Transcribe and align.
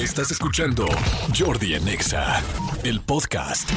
Estás 0.00 0.30
escuchando 0.30 0.86
Jordi 1.38 1.74
en 1.74 1.86
Exa, 1.86 2.42
el 2.84 3.02
podcast. 3.02 3.68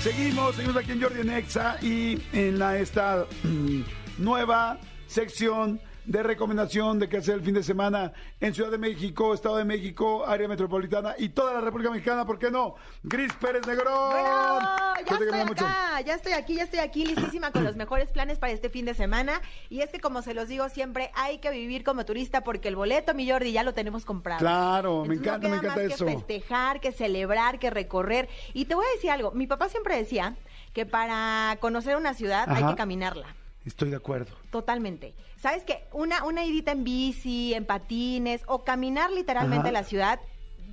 Seguimos, 0.00 0.54
seguimos 0.54 0.76
aquí 0.76 0.92
en 0.92 1.02
Jordi 1.02 1.20
en 1.20 1.30
Exa 1.30 1.76
y 1.82 2.22
en 2.32 2.60
la, 2.60 2.78
esta 2.78 3.26
mm, 3.42 3.80
nueva 4.18 4.78
sección 5.08 5.80
de 6.08 6.22
recomendación 6.22 6.98
de 6.98 7.06
qué 7.06 7.18
hacer 7.18 7.34
el 7.34 7.42
fin 7.42 7.52
de 7.52 7.62
semana 7.62 8.14
en 8.40 8.54
Ciudad 8.54 8.70
de 8.70 8.78
México, 8.78 9.34
Estado 9.34 9.58
de 9.58 9.66
México, 9.66 10.24
área 10.26 10.48
metropolitana 10.48 11.14
y 11.18 11.28
toda 11.28 11.52
la 11.52 11.60
República 11.60 11.90
Mexicana, 11.90 12.24
¿por 12.24 12.38
qué 12.38 12.50
no? 12.50 12.76
Gris 13.02 13.30
Pérez 13.34 13.66
Negrón. 13.66 14.10
Bueno, 14.10 14.60
ya 15.06 15.16
estoy 15.16 15.44
mucho. 15.44 15.66
acá, 15.66 16.00
ya 16.00 16.14
estoy 16.14 16.32
aquí, 16.32 16.54
ya 16.54 16.62
estoy 16.62 16.78
aquí, 16.78 17.04
listísima 17.04 17.50
con 17.52 17.62
los 17.62 17.76
mejores 17.76 18.10
planes 18.10 18.38
para 18.38 18.54
este 18.54 18.70
fin 18.70 18.86
de 18.86 18.94
semana. 18.94 19.42
Y 19.68 19.82
es 19.82 19.90
que, 19.90 20.00
como 20.00 20.22
se 20.22 20.32
los 20.32 20.48
digo 20.48 20.70
siempre, 20.70 21.10
hay 21.14 21.38
que 21.38 21.50
vivir 21.50 21.84
como 21.84 22.06
turista 22.06 22.40
porque 22.42 22.68
el 22.68 22.76
boleto, 22.76 23.12
mi 23.12 23.30
Jordi, 23.30 23.52
ya 23.52 23.62
lo 23.62 23.74
tenemos 23.74 24.06
comprado. 24.06 24.40
Claro, 24.40 25.04
me 25.04 25.16
encanta, 25.16 25.46
no 25.46 25.56
me 25.56 25.56
encanta 25.58 25.82
más 25.82 25.92
eso. 25.92 26.06
Que 26.06 26.14
festejar, 26.14 26.80
que 26.80 26.90
celebrar, 26.90 27.58
que 27.58 27.68
recorrer. 27.68 28.30
Y 28.54 28.64
te 28.64 28.74
voy 28.74 28.86
a 28.86 28.94
decir 28.94 29.10
algo, 29.10 29.32
mi 29.32 29.46
papá 29.46 29.68
siempre 29.68 29.94
decía 29.98 30.36
que 30.72 30.86
para 30.86 31.58
conocer 31.60 31.96
una 31.96 32.14
ciudad 32.14 32.48
hay 32.48 32.64
que 32.64 32.76
caminarla. 32.76 33.26
Estoy 33.68 33.90
de 33.90 33.96
acuerdo. 33.96 34.34
Totalmente. 34.50 35.14
¿Sabes 35.40 35.62
qué? 35.64 35.84
Una, 35.92 36.24
una 36.24 36.44
idita 36.44 36.72
en 36.72 36.82
bici, 36.84 37.54
en 37.54 37.64
patines 37.64 38.42
o 38.46 38.64
caminar 38.64 39.10
literalmente 39.12 39.68
Ajá. 39.68 39.72
la 39.72 39.84
ciudad, 39.84 40.20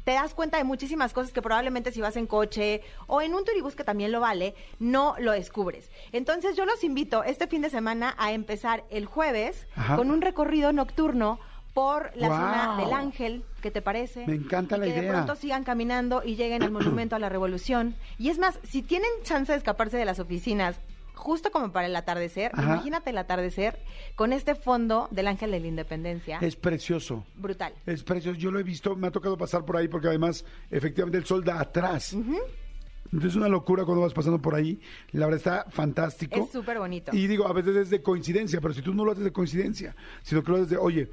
te 0.05 0.11
das 0.13 0.33
cuenta 0.33 0.57
de 0.57 0.63
muchísimas 0.63 1.13
cosas 1.13 1.33
que 1.33 1.41
probablemente 1.41 1.91
si 1.91 1.99
vas 1.99 2.15
en 2.15 2.25
coche 2.27 2.81
o 3.07 3.21
en 3.21 3.33
un 3.33 3.43
turibús 3.43 3.75
que 3.75 3.83
también 3.83 4.11
lo 4.11 4.19
vale, 4.21 4.55
no 4.79 5.15
lo 5.19 5.31
descubres. 5.33 5.89
Entonces 6.13 6.55
yo 6.55 6.65
los 6.65 6.83
invito 6.83 7.23
este 7.23 7.47
fin 7.47 7.61
de 7.61 7.69
semana 7.69 8.15
a 8.17 8.31
empezar 8.31 8.83
el 8.89 9.05
jueves 9.05 9.67
Ajá. 9.75 9.97
con 9.97 10.09
un 10.09 10.21
recorrido 10.21 10.71
nocturno 10.73 11.39
por 11.73 12.15
la 12.15 12.27
Guau. 12.27 12.39
zona 12.39 12.77
del 12.77 12.93
Ángel, 12.93 13.43
¿qué 13.61 13.69
te 13.71 13.81
parece? 13.81 14.25
Me 14.25 14.35
encanta 14.35 14.77
Y 14.77 14.79
la 14.79 14.85
que 14.85 14.93
de 14.93 14.99
idea. 14.99 15.11
pronto 15.11 15.35
sigan 15.35 15.65
caminando 15.65 16.23
y 16.23 16.35
lleguen 16.37 16.63
al 16.63 16.71
Monumento 16.71 17.17
a 17.17 17.19
la 17.19 17.27
Revolución. 17.27 17.95
Y 18.17 18.29
es 18.29 18.37
más, 18.39 18.57
si 18.63 18.81
tienen 18.81 19.09
chance 19.23 19.51
de 19.51 19.57
escaparse 19.57 19.97
de 19.97 20.05
las 20.05 20.19
oficinas 20.19 20.77
justo 21.15 21.51
como 21.51 21.71
para 21.71 21.87
el 21.87 21.95
atardecer, 21.95 22.51
Ajá. 22.53 22.73
imagínate 22.73 23.09
el 23.09 23.17
atardecer 23.17 23.79
con 24.15 24.33
este 24.33 24.55
fondo 24.55 25.07
del 25.11 25.27
Ángel 25.27 25.51
de 25.51 25.59
la 25.59 25.67
Independencia. 25.67 26.39
Es 26.41 26.55
precioso. 26.55 27.25
Brutal. 27.35 27.73
Es 27.85 28.03
precioso. 28.03 28.37
Yo 28.37 28.51
lo 28.51 28.59
he 28.59 28.63
visto, 28.63 28.95
me 28.95 29.07
ha 29.07 29.11
tocado 29.11 29.37
pasar 29.37 29.65
por 29.65 29.77
ahí 29.77 29.87
porque 29.87 30.07
además, 30.07 30.45
efectivamente, 30.69 31.17
el 31.17 31.25
sol 31.25 31.43
da 31.43 31.59
atrás. 31.59 32.13
Entonces 32.13 33.31
es 33.31 33.35
una 33.35 33.47
locura 33.47 33.85
cuando 33.85 34.01
vas 34.01 34.13
pasando 34.13 34.41
por 34.41 34.55
ahí. 34.55 34.79
La 35.11 35.27
verdad 35.27 35.37
está 35.37 35.71
fantástico. 35.71 36.39
Es 36.39 36.51
súper 36.51 36.79
bonito. 36.79 37.11
Y 37.15 37.27
digo, 37.27 37.47
a 37.47 37.53
veces 37.53 37.75
es 37.75 37.89
de 37.89 38.01
coincidencia, 38.01 38.59
pero 38.59 38.73
si 38.73 38.81
tú 38.81 38.93
no 38.93 39.05
lo 39.05 39.11
haces 39.11 39.23
de 39.23 39.31
coincidencia, 39.31 39.95
sino 40.23 40.43
que 40.43 40.51
lo 40.51 40.57
haces 40.57 40.69
de, 40.69 40.77
oye, 40.77 41.09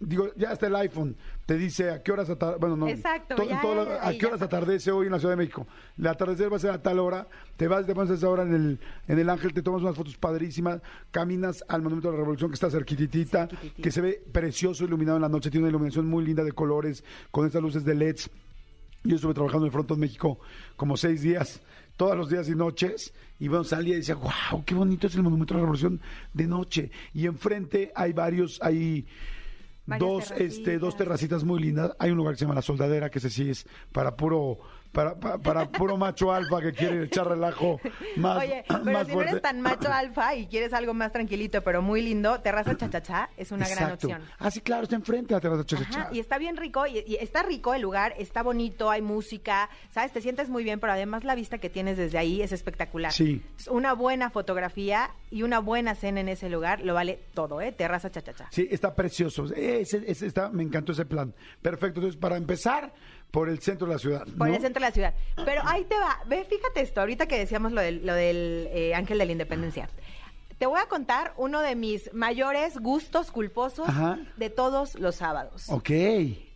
digo, 0.00 0.28
ya 0.36 0.52
está 0.52 0.66
el 0.66 0.76
iPhone, 0.76 1.14
te 1.46 1.56
dice 1.56 1.90
a 1.90 2.02
qué 2.02 2.10
horas 2.12 2.28
atardece, 2.30 2.58
bueno, 2.60 2.76
no, 2.76 2.88
Exacto, 2.88 3.34
to- 3.36 3.48
ya, 3.48 3.60
todo 3.60 3.82
a 4.00 4.12
qué 4.14 4.26
horas 4.26 4.40
atardece 4.42 4.90
hoy 4.90 5.06
en 5.06 5.12
la 5.12 5.18
Ciudad 5.18 5.32
de 5.32 5.36
México. 5.36 5.66
El 5.98 6.06
atardecer 6.06 6.50
va 6.52 6.56
a 6.56 6.60
ser 6.60 6.70
a 6.70 6.82
tal 6.82 6.98
hora, 6.98 7.28
te 7.56 7.68
vas, 7.68 7.86
te 7.86 7.94
pones 7.94 8.10
a 8.10 8.14
esa 8.14 8.28
hora 8.28 8.42
en 8.42 8.54
el, 8.54 8.78
en 9.08 9.18
el 9.18 9.28
Ángel, 9.30 9.52
te 9.52 9.62
tomas 9.62 9.82
unas 9.82 9.94
fotos 9.94 10.16
padrísimas, 10.16 10.80
caminas 11.10 11.62
al 11.68 11.82
Monumento 11.82 12.08
de 12.08 12.14
la 12.16 12.20
Revolución 12.20 12.50
que 12.50 12.54
está 12.54 12.70
cerquititita, 12.70 13.46
Cerquititita. 13.48 13.82
que 13.82 13.90
se 13.90 14.00
ve 14.00 14.22
precioso 14.32 14.84
iluminado 14.84 15.16
en 15.18 15.22
la 15.22 15.28
noche, 15.28 15.50
tiene 15.50 15.64
una 15.64 15.70
iluminación 15.70 16.06
muy 16.06 16.24
linda 16.24 16.42
de 16.42 16.52
colores, 16.52 17.04
con 17.30 17.46
estas 17.46 17.60
luces 17.62 17.84
de 17.84 17.94
LEDs. 17.94 18.30
Yo 19.04 19.16
estuve 19.16 19.32
trabajando 19.34 19.66
en 19.66 19.72
Fronton 19.72 19.98
México 19.98 20.38
como 20.76 20.96
seis 20.96 21.22
días, 21.22 21.60
todos 21.96 22.16
los 22.16 22.28
días 22.30 22.48
y 22.48 22.54
noches, 22.54 23.12
y 23.38 23.48
bueno, 23.48 23.64
salía 23.64 23.94
y 23.94 23.98
decía, 23.98 24.14
wow, 24.14 24.62
qué 24.64 24.74
bonito 24.74 25.06
es 25.06 25.14
el 25.14 25.22
Monumento 25.22 25.54
de 25.54 25.58
la 25.60 25.62
Revolución 25.62 26.00
de 26.34 26.46
noche. 26.46 26.90
Y 27.14 27.26
enfrente 27.26 27.92
hay 27.94 28.12
varios, 28.12 28.58
hay 28.62 29.06
Varias 29.86 30.08
dos, 30.08 30.28
terracitas. 30.28 30.58
este, 30.58 30.78
dos 30.78 30.96
terracitas 30.96 31.44
muy 31.44 31.60
lindas. 31.60 31.92
Hay 31.98 32.10
un 32.10 32.16
lugar 32.16 32.34
que 32.34 32.38
se 32.38 32.44
llama 32.44 32.54
La 32.54 32.62
Soldadera, 32.62 33.10
que 33.10 33.18
ese 33.18 33.30
sí 33.30 33.50
es 33.50 33.66
para 33.92 34.16
puro, 34.16 34.58
para, 34.92 35.14
para, 35.14 35.38
para 35.38 35.68
puro 35.68 35.96
macho 35.96 36.32
alfa 36.32 36.60
que 36.60 36.72
quiere 36.72 37.04
echar 37.04 37.28
relajo 37.28 37.80
más, 38.16 38.38
Oye, 38.38 38.64
pero 38.68 38.84
más 38.84 39.06
si 39.06 39.14
no 39.14 39.22
eres 39.22 39.42
tan 39.42 39.60
macho 39.60 39.92
alfa 39.92 40.34
y 40.34 40.46
quieres 40.46 40.72
algo 40.72 40.94
más 40.94 41.12
tranquilito, 41.12 41.62
pero 41.62 41.82
muy 41.82 42.02
lindo, 42.02 42.40
Terraza 42.40 42.76
Chachachá 42.76 43.30
es 43.36 43.52
una 43.52 43.68
gran 43.68 43.92
opción. 43.92 44.22
Ah, 44.38 44.50
sí, 44.50 44.60
claro, 44.60 44.84
está 44.84 44.96
enfrente 44.96 45.34
la 45.34 45.40
terraza 45.40 45.64
Chachachá. 45.64 46.00
Ajá, 46.02 46.10
y 46.12 46.18
está 46.18 46.38
bien 46.38 46.56
rico, 46.56 46.86
y, 46.86 47.04
y 47.06 47.16
está 47.16 47.42
rico 47.42 47.74
el 47.74 47.82
lugar, 47.82 48.14
está 48.18 48.42
bonito, 48.42 48.90
hay 48.90 49.02
música, 49.02 49.70
¿sabes? 49.90 50.12
Te 50.12 50.20
sientes 50.20 50.48
muy 50.48 50.64
bien, 50.64 50.80
pero 50.80 50.92
además 50.92 51.24
la 51.24 51.34
vista 51.34 51.58
que 51.58 51.70
tienes 51.70 51.96
desde 51.96 52.18
ahí 52.18 52.42
es 52.42 52.52
espectacular. 52.52 53.12
Sí. 53.12 53.42
Es 53.58 53.68
Una 53.68 53.92
buena 53.92 54.30
fotografía 54.30 55.10
y 55.30 55.42
una 55.42 55.60
buena 55.60 55.94
cena 55.94 56.20
en 56.20 56.28
ese 56.28 56.48
lugar 56.48 56.80
lo 56.82 56.94
vale 56.94 57.20
todo, 57.34 57.60
¿eh? 57.60 57.72
Terraza 57.72 58.10
Chachachá. 58.10 58.48
Sí, 58.50 58.66
está 58.70 58.94
precioso. 58.94 59.44
Ese, 59.54 60.02
ese 60.06 60.26
está, 60.26 60.50
me 60.50 60.62
encantó 60.62 60.92
ese 60.92 61.04
plan. 61.04 61.34
Perfecto. 61.62 62.00
Entonces, 62.00 62.20
para 62.20 62.36
empezar, 62.36 62.92
por 63.30 63.48
el 63.48 63.60
centro 63.60 63.86
de 63.86 63.94
la 63.94 63.98
ciudad. 63.98 64.26
Por 64.26 64.48
¿no? 64.48 64.54
el 64.54 64.60
centro 64.60 64.80
de 64.80 64.88
la 64.88 64.92
ciudad. 64.92 65.14
Pero 65.44 65.62
ahí 65.64 65.84
te 65.84 65.94
va. 65.96 66.20
Ve, 66.26 66.44
fíjate 66.44 66.80
esto, 66.80 67.00
ahorita 67.00 67.26
que 67.26 67.38
decíamos 67.38 67.72
lo 67.72 67.80
del, 67.80 68.04
lo 68.04 68.14
del 68.14 68.68
eh, 68.72 68.94
Ángel 68.94 69.18
de 69.18 69.26
la 69.26 69.32
Independencia. 69.32 69.88
Te 70.58 70.66
voy 70.66 70.78
a 70.78 70.86
contar 70.86 71.32
uno 71.38 71.60
de 71.60 71.74
mis 71.74 72.12
mayores 72.12 72.76
gustos 72.76 73.30
culposos 73.30 73.88
Ajá. 73.88 74.18
de 74.36 74.50
todos 74.50 74.94
los 74.96 75.16
sábados. 75.16 75.70
Ok. 75.70 75.90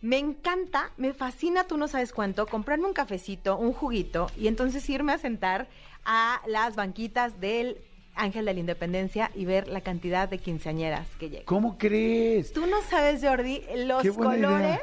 Me 0.01 0.19
encanta, 0.19 0.91
me 0.97 1.11
fascina, 1.13 1.63
tú 1.63 1.77
no 1.77 1.87
sabes 1.87 2.13
cuánto, 2.13 2.45
comprarme 2.45 2.85
un 2.85 2.93
cafecito, 2.93 3.57
un 3.57 3.73
juguito 3.73 4.27
y 4.37 4.47
entonces 4.47 4.87
irme 4.91 5.13
a 5.13 5.17
sentar 5.17 5.67
a 6.05 6.39
las 6.45 6.75
banquitas 6.75 7.39
del 7.41 7.81
Ángel 8.13 8.45
de 8.45 8.53
la 8.53 8.59
Independencia 8.59 9.31
y 9.33 9.45
ver 9.45 9.67
la 9.67 9.81
cantidad 9.81 10.29
de 10.29 10.37
quinceañeras 10.37 11.07
que 11.19 11.29
llegan. 11.29 11.45
¿Cómo 11.45 11.79
crees? 11.79 12.53
Tú 12.53 12.67
no 12.67 12.83
sabes, 12.83 13.23
Jordi, 13.23 13.63
los 13.75 14.07
colores 14.15 14.59
idea. 14.59 14.79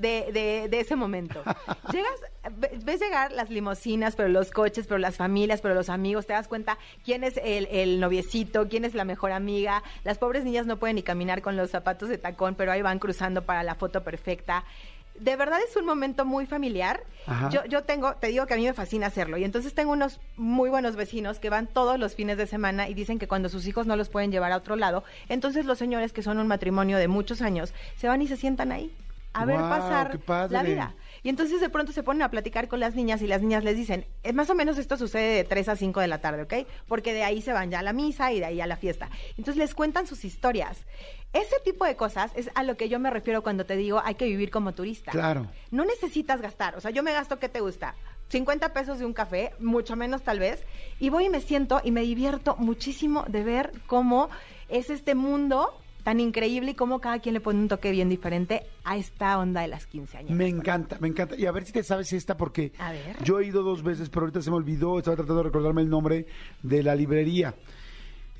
De, 0.00 0.30
de, 0.32 0.68
de 0.68 0.80
ese 0.80 0.96
momento. 0.96 1.42
Llegas, 1.92 2.20
ve- 2.58 2.78
ves 2.84 3.00
llegar 3.00 3.32
las 3.32 3.50
limusinas, 3.50 4.16
pero 4.16 4.28
los 4.28 4.50
coches, 4.50 4.86
pero 4.86 4.98
las 4.98 5.16
familias, 5.16 5.60
pero 5.60 5.74
los 5.74 5.88
amigos, 5.88 6.26
te 6.26 6.32
das 6.32 6.48
cuenta 6.48 6.78
quién 7.04 7.22
es 7.24 7.38
el, 7.42 7.66
el 7.66 8.00
noviecito, 8.00 8.68
quién 8.68 8.84
es 8.84 8.94
la 8.94 9.04
mejor 9.04 9.32
amiga. 9.32 9.82
Las 10.04 10.18
pobres 10.18 10.44
niñas 10.44 10.66
no 10.66 10.78
pueden 10.78 10.96
ni 10.96 11.02
caminar 11.02 11.42
con 11.42 11.56
los 11.56 11.70
zapatos 11.70 12.08
de 12.08 12.18
tacón, 12.18 12.54
pero 12.54 12.72
ahí 12.72 12.82
van 12.82 12.98
cruzando 12.98 13.42
para 13.42 13.62
la 13.62 13.74
foto 13.74 14.02
perfecta. 14.02 14.64
De 15.18 15.36
verdad 15.36 15.58
es 15.68 15.76
un 15.76 15.84
momento 15.84 16.24
muy 16.24 16.46
familiar. 16.46 17.02
Yo, 17.50 17.62
yo 17.66 17.82
tengo, 17.82 18.14
te 18.14 18.28
digo 18.28 18.46
que 18.46 18.54
a 18.54 18.56
mí 18.56 18.64
me 18.64 18.72
fascina 18.72 19.08
hacerlo. 19.08 19.36
Y 19.36 19.44
entonces 19.44 19.74
tengo 19.74 19.92
unos 19.92 20.18
muy 20.38 20.70
buenos 20.70 20.96
vecinos 20.96 21.38
que 21.38 21.50
van 21.50 21.66
todos 21.66 21.98
los 21.98 22.14
fines 22.14 22.38
de 22.38 22.46
semana 22.46 22.88
y 22.88 22.94
dicen 22.94 23.18
que 23.18 23.28
cuando 23.28 23.50
sus 23.50 23.66
hijos 23.66 23.86
no 23.86 23.96
los 23.96 24.08
pueden 24.08 24.32
llevar 24.32 24.50
a 24.52 24.56
otro 24.56 24.76
lado, 24.76 25.04
entonces 25.28 25.66
los 25.66 25.76
señores 25.78 26.12
que 26.14 26.22
son 26.22 26.38
un 26.38 26.46
matrimonio 26.46 26.96
de 26.96 27.08
muchos 27.08 27.42
años 27.42 27.74
se 27.96 28.08
van 28.08 28.22
y 28.22 28.28
se 28.28 28.38
sientan 28.38 28.72
ahí 28.72 28.90
a 29.32 29.44
ver 29.44 29.56
pasar 29.56 30.18
la 30.50 30.62
vida. 30.62 30.94
Y 31.22 31.28
entonces 31.28 31.60
de 31.60 31.68
pronto 31.68 31.92
se 31.92 32.02
ponen 32.02 32.22
a 32.22 32.30
platicar 32.30 32.66
con 32.68 32.80
las 32.80 32.94
niñas 32.94 33.20
y 33.22 33.26
las 33.26 33.42
niñas 33.42 33.62
les 33.62 33.76
dicen, 33.76 34.06
"Eh, 34.22 34.32
más 34.32 34.48
o 34.50 34.54
menos 34.54 34.78
esto 34.78 34.96
sucede 34.96 35.36
de 35.36 35.44
3 35.44 35.68
a 35.68 35.76
5 35.76 36.00
de 36.00 36.08
la 36.08 36.20
tarde, 36.20 36.42
¿ok? 36.42 36.66
Porque 36.88 37.12
de 37.12 37.24
ahí 37.24 37.42
se 37.42 37.52
van 37.52 37.70
ya 37.70 37.80
a 37.80 37.82
la 37.82 37.92
misa 37.92 38.32
y 38.32 38.40
de 38.40 38.46
ahí 38.46 38.60
a 38.60 38.66
la 38.66 38.76
fiesta. 38.76 39.10
Entonces 39.36 39.56
les 39.56 39.74
cuentan 39.74 40.06
sus 40.06 40.24
historias. 40.24 40.78
Ese 41.32 41.56
tipo 41.64 41.84
de 41.84 41.94
cosas 41.94 42.32
es 42.34 42.50
a 42.54 42.62
lo 42.64 42.76
que 42.76 42.88
yo 42.88 42.98
me 42.98 43.10
refiero 43.10 43.42
cuando 43.42 43.64
te 43.64 43.76
digo 43.76 44.02
hay 44.04 44.14
que 44.16 44.24
vivir 44.24 44.50
como 44.50 44.72
turista. 44.72 45.12
Claro. 45.12 45.46
No 45.70 45.84
necesitas 45.84 46.40
gastar. 46.40 46.76
O 46.76 46.80
sea, 46.80 46.90
yo 46.90 47.02
me 47.02 47.12
gasto, 47.12 47.38
¿qué 47.38 47.48
te 47.48 47.60
gusta? 47.60 47.94
50 48.30 48.72
pesos 48.72 48.98
de 48.98 49.04
un 49.04 49.12
café, 49.12 49.52
mucho 49.58 49.96
menos 49.96 50.22
tal 50.22 50.38
vez, 50.38 50.64
y 50.98 51.08
voy 51.10 51.26
y 51.26 51.28
me 51.28 51.40
siento 51.40 51.80
y 51.84 51.90
me 51.90 52.00
divierto 52.02 52.56
muchísimo 52.58 53.24
de 53.28 53.44
ver 53.44 53.72
cómo 53.86 54.28
es 54.68 54.88
este 54.88 55.14
mundo 55.14 55.72
tan 56.02 56.20
increíble 56.20 56.72
y 56.72 56.74
cómo 56.74 57.00
cada 57.00 57.18
quien 57.20 57.34
le 57.34 57.40
pone 57.40 57.58
un 57.60 57.68
toque 57.68 57.90
bien 57.90 58.08
diferente 58.08 58.62
a 58.84 58.96
esta 58.96 59.38
onda 59.38 59.60
de 59.62 59.68
las 59.68 59.86
quinceañeras. 59.86 60.36
Me 60.36 60.48
encanta, 60.48 60.98
me 61.00 61.08
encanta. 61.08 61.36
Y 61.36 61.46
a 61.46 61.52
ver 61.52 61.64
si 61.64 61.72
te 61.72 61.82
sabes 61.82 62.12
esta, 62.12 62.36
porque 62.36 62.72
A 62.78 62.92
ver. 62.92 63.16
yo 63.24 63.40
he 63.40 63.46
ido 63.46 63.62
dos 63.62 63.82
veces, 63.82 64.08
pero 64.10 64.22
ahorita 64.22 64.42
se 64.42 64.50
me 64.50 64.56
olvidó, 64.56 64.98
estaba 64.98 65.16
tratando 65.16 65.42
de 65.42 65.48
recordarme 65.48 65.82
el 65.82 65.88
nombre 65.88 66.26
de 66.62 66.82
la 66.82 66.94
librería. 66.94 67.54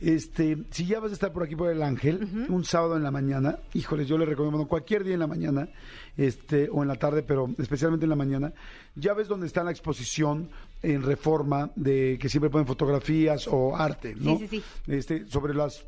Este, 0.01 0.57
si 0.71 0.87
ya 0.87 0.99
vas 0.99 1.11
a 1.11 1.15
estar 1.15 1.31
por 1.31 1.43
aquí 1.43 1.55
por 1.55 1.71
el 1.71 1.83
Ángel, 1.83 2.47
un 2.49 2.65
sábado 2.65 2.97
en 2.97 3.03
la 3.03 3.11
mañana, 3.11 3.59
híjoles, 3.75 4.09
yo 4.09 4.17
le 4.17 4.25
recomiendo 4.25 4.67
cualquier 4.67 5.05
día 5.05 5.13
en 5.13 5.21
la 5.21 5.27
mañana, 5.27 5.69
este, 6.17 6.71
o 6.73 6.81
en 6.81 6.89
la 6.89 6.95
tarde, 6.95 7.23
pero 7.23 7.51
especialmente 7.59 8.07
en 8.07 8.11
la 8.11 8.17
mañana, 8.17 8.51
ya 8.95 9.13
ves 9.13 9.29
dónde 9.29 9.47
está 9.47 9.63
la 9.63 9.73
exposición 9.73 10.49
en 10.83 11.03
Reforma 11.03 11.71
de 11.77 12.17
que 12.19 12.31
siempre 12.31 12.49
ponen 12.49 12.67
fotografías 12.67 13.47
o 13.47 13.77
arte, 13.77 14.15
¿no? 14.19 14.39
Sí, 14.39 14.49
sí, 14.49 14.63
sí. 14.87 14.93
Este, 14.93 15.27
sobre 15.27 15.53
las 15.53 15.85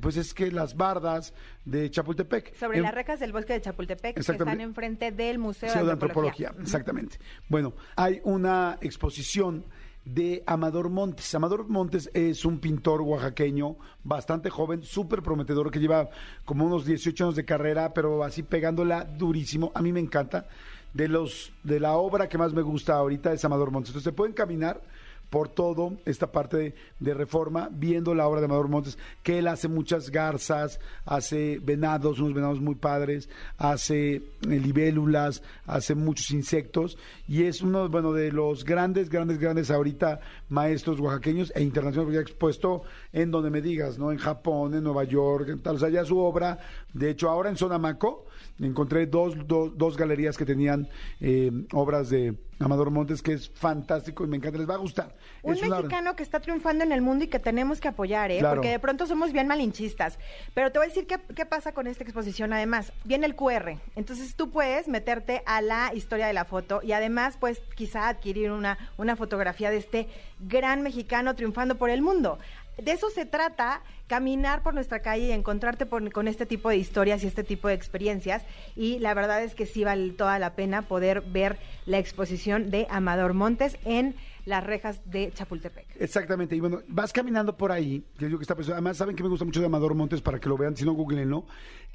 pues 0.00 0.16
es 0.16 0.34
que 0.34 0.50
las 0.50 0.76
bardas 0.76 1.34
de 1.64 1.90
Chapultepec. 1.90 2.54
Sobre 2.56 2.80
las 2.80 2.94
recas 2.94 3.20
del 3.20 3.32
bosque 3.32 3.54
de 3.54 3.60
Chapultepec, 3.60 4.14
que 4.14 4.20
están 4.20 4.60
enfrente 4.60 5.12
del 5.12 5.38
Museo, 5.38 5.68
Museo 5.68 5.82
de 5.82 5.86
de 5.86 5.92
Antropología. 5.92 6.48
Antropología, 6.48 6.78
exactamente. 6.78 7.18
Bueno, 7.48 7.74
hay 7.96 8.20
una 8.24 8.78
exposición 8.80 9.64
de 10.04 10.42
Amador 10.46 10.90
Montes. 10.90 11.34
Amador 11.34 11.68
Montes 11.68 12.10
es 12.12 12.44
un 12.44 12.58
pintor 12.58 13.00
oaxaqueño 13.00 13.76
bastante 14.02 14.50
joven, 14.50 14.82
súper 14.82 15.22
prometedor, 15.22 15.70
que 15.70 15.80
lleva 15.80 16.10
como 16.44 16.66
unos 16.66 16.84
18 16.84 17.24
años 17.24 17.36
de 17.36 17.44
carrera, 17.44 17.94
pero 17.94 18.22
así 18.22 18.42
pegándola 18.42 19.04
durísimo. 19.04 19.72
A 19.74 19.82
mí 19.82 19.92
me 19.92 20.00
encanta. 20.00 20.46
De 20.92 21.08
los 21.08 21.52
de 21.64 21.80
la 21.80 21.94
obra 21.94 22.28
que 22.28 22.38
más 22.38 22.52
me 22.52 22.62
gusta 22.62 22.94
ahorita 22.94 23.32
es 23.32 23.44
Amador 23.44 23.70
Montes. 23.70 23.90
Entonces 23.90 24.04
se 24.04 24.16
pueden 24.16 24.34
caminar 24.34 24.80
por 25.30 25.48
todo 25.48 25.94
esta 26.04 26.30
parte 26.30 26.74
de, 27.00 27.14
reforma, 27.14 27.68
viendo 27.72 28.14
la 28.14 28.26
obra 28.26 28.40
de 28.40 28.46
Amador 28.46 28.68
Montes, 28.68 28.98
que 29.22 29.38
él 29.38 29.48
hace 29.48 29.68
muchas 29.68 30.10
garzas, 30.10 30.80
hace 31.04 31.58
venados, 31.62 32.20
unos 32.20 32.34
venados 32.34 32.60
muy 32.60 32.76
padres, 32.76 33.28
hace 33.58 34.14
eh, 34.14 34.22
libélulas, 34.42 35.42
hace 35.66 35.94
muchos 35.94 36.30
insectos 36.30 36.96
y 37.26 37.44
es 37.44 37.62
uno 37.62 37.88
bueno 37.88 38.12
de 38.12 38.32
los 38.32 38.64
grandes, 38.64 39.08
grandes, 39.08 39.38
grandes 39.38 39.70
ahorita 39.70 40.20
maestros 40.48 41.00
oaxaqueños 41.00 41.52
e 41.54 41.62
internacionales, 41.62 42.06
porque 42.06 42.18
ha 42.18 42.22
expuesto 42.22 42.82
en 43.12 43.30
donde 43.30 43.50
me 43.50 43.60
digas, 43.60 43.98
¿no? 43.98 44.12
En 44.12 44.18
Japón, 44.18 44.74
en 44.74 44.84
Nueva 44.84 45.04
York, 45.04 45.48
en 45.48 45.60
tal, 45.60 45.76
o 45.76 45.78
sea, 45.78 45.88
ya 45.88 46.04
su 46.04 46.18
obra, 46.18 46.58
de 46.92 47.10
hecho 47.10 47.28
ahora 47.28 47.50
en 47.50 47.56
Sonamaco 47.56 48.26
encontré 48.60 49.06
dos, 49.06 49.34
dos, 49.46 49.76
dos 49.76 49.96
galerías 49.96 50.36
que 50.36 50.44
tenían 50.44 50.88
eh, 51.20 51.50
obras 51.72 52.08
de 52.10 52.34
Amador 52.60 52.90
Montes, 52.90 53.20
que 53.20 53.32
es 53.32 53.50
fantástico 53.50 54.24
y 54.24 54.28
me 54.28 54.36
encanta, 54.36 54.58
les 54.58 54.68
va 54.70 54.74
a 54.74 54.78
gustar. 54.78 55.16
Un 55.42 55.54
Es 55.54 55.62
una- 55.62 55.76
mexicano 55.78 56.14
que 56.14 56.22
está 56.22 56.38
triunfando 56.40 56.84
en 56.84 56.92
el 56.92 57.02
mundo 57.02 57.24
y 57.24 57.28
que 57.28 57.40
tenemos 57.40 57.80
que 57.80 57.88
apoyar, 57.88 58.30
¿eh? 58.30 58.38
Claro. 58.38 58.56
Porque 58.56 58.70
de 58.70 58.78
pronto 58.78 59.06
somos 59.06 59.32
bien 59.32 59.48
malinchistas. 59.48 60.18
Pero 60.54 60.70
te 60.70 60.78
voy 60.78 60.86
a 60.86 60.88
decir 60.88 61.06
qué, 61.06 61.18
qué 61.34 61.46
pasa 61.46 61.72
con 61.72 61.88
esta 61.88 62.04
exposición. 62.04 62.52
Además, 62.52 62.92
viene 63.04 63.26
el 63.26 63.34
QR. 63.34 63.78
Entonces 63.96 64.36
tú 64.36 64.50
puedes 64.50 64.86
meterte 64.86 65.42
a 65.46 65.60
la 65.60 65.92
historia 65.94 66.26
de 66.28 66.32
la 66.32 66.44
foto 66.44 66.80
y 66.82 66.92
además, 66.92 67.36
pues, 67.40 67.60
quizá 67.74 68.08
adquirir 68.08 68.52
una, 68.52 68.78
una 68.98 69.16
fotografía 69.16 69.70
de 69.70 69.78
este 69.78 70.08
gran 70.38 70.82
mexicano 70.82 71.34
triunfando 71.34 71.76
por 71.76 71.90
el 71.90 72.02
mundo. 72.02 72.38
De 72.82 72.92
eso 72.92 73.08
se 73.10 73.24
trata, 73.24 73.82
caminar 74.08 74.62
por 74.62 74.74
nuestra 74.74 75.00
calle 75.00 75.26
y 75.28 75.32
encontrarte 75.32 75.86
por- 75.86 76.10
con 76.12 76.28
este 76.28 76.44
tipo 76.46 76.68
de 76.68 76.76
historias 76.76 77.22
y 77.22 77.26
este 77.26 77.44
tipo 77.44 77.68
de 77.68 77.74
experiencias. 77.74 78.42
Y 78.76 78.98
la 78.98 79.14
verdad 79.14 79.42
es 79.42 79.54
que 79.54 79.66
sí 79.66 79.84
vale 79.84 80.12
toda 80.12 80.38
la 80.38 80.54
pena 80.54 80.82
poder 80.82 81.20
ver 81.22 81.58
la 81.86 81.98
exposición 81.98 82.70
de 82.70 82.86
Amador 82.90 83.32
Montes 83.34 83.78
en 83.84 84.14
las 84.44 84.62
rejas 84.62 85.00
de 85.10 85.32
Chapultepec. 85.32 85.86
Exactamente, 85.98 86.54
y 86.54 86.60
bueno, 86.60 86.82
vas 86.88 87.14
caminando 87.14 87.56
por 87.56 87.72
ahí, 87.72 88.04
que 88.18 88.26
digo 88.26 88.38
que 88.38 88.42
está 88.42 88.54
precioso. 88.54 88.74
Además, 88.74 88.98
saben 88.98 89.16
que 89.16 89.22
me 89.22 89.30
gusta 89.30 89.46
mucho 89.46 89.60
de 89.60 89.66
Amador 89.66 89.94
Montes 89.94 90.20
para 90.20 90.38
que 90.38 90.50
lo 90.50 90.58
vean, 90.58 90.76
si 90.76 90.84
no, 90.84 90.92
googleenlo, 90.92 91.46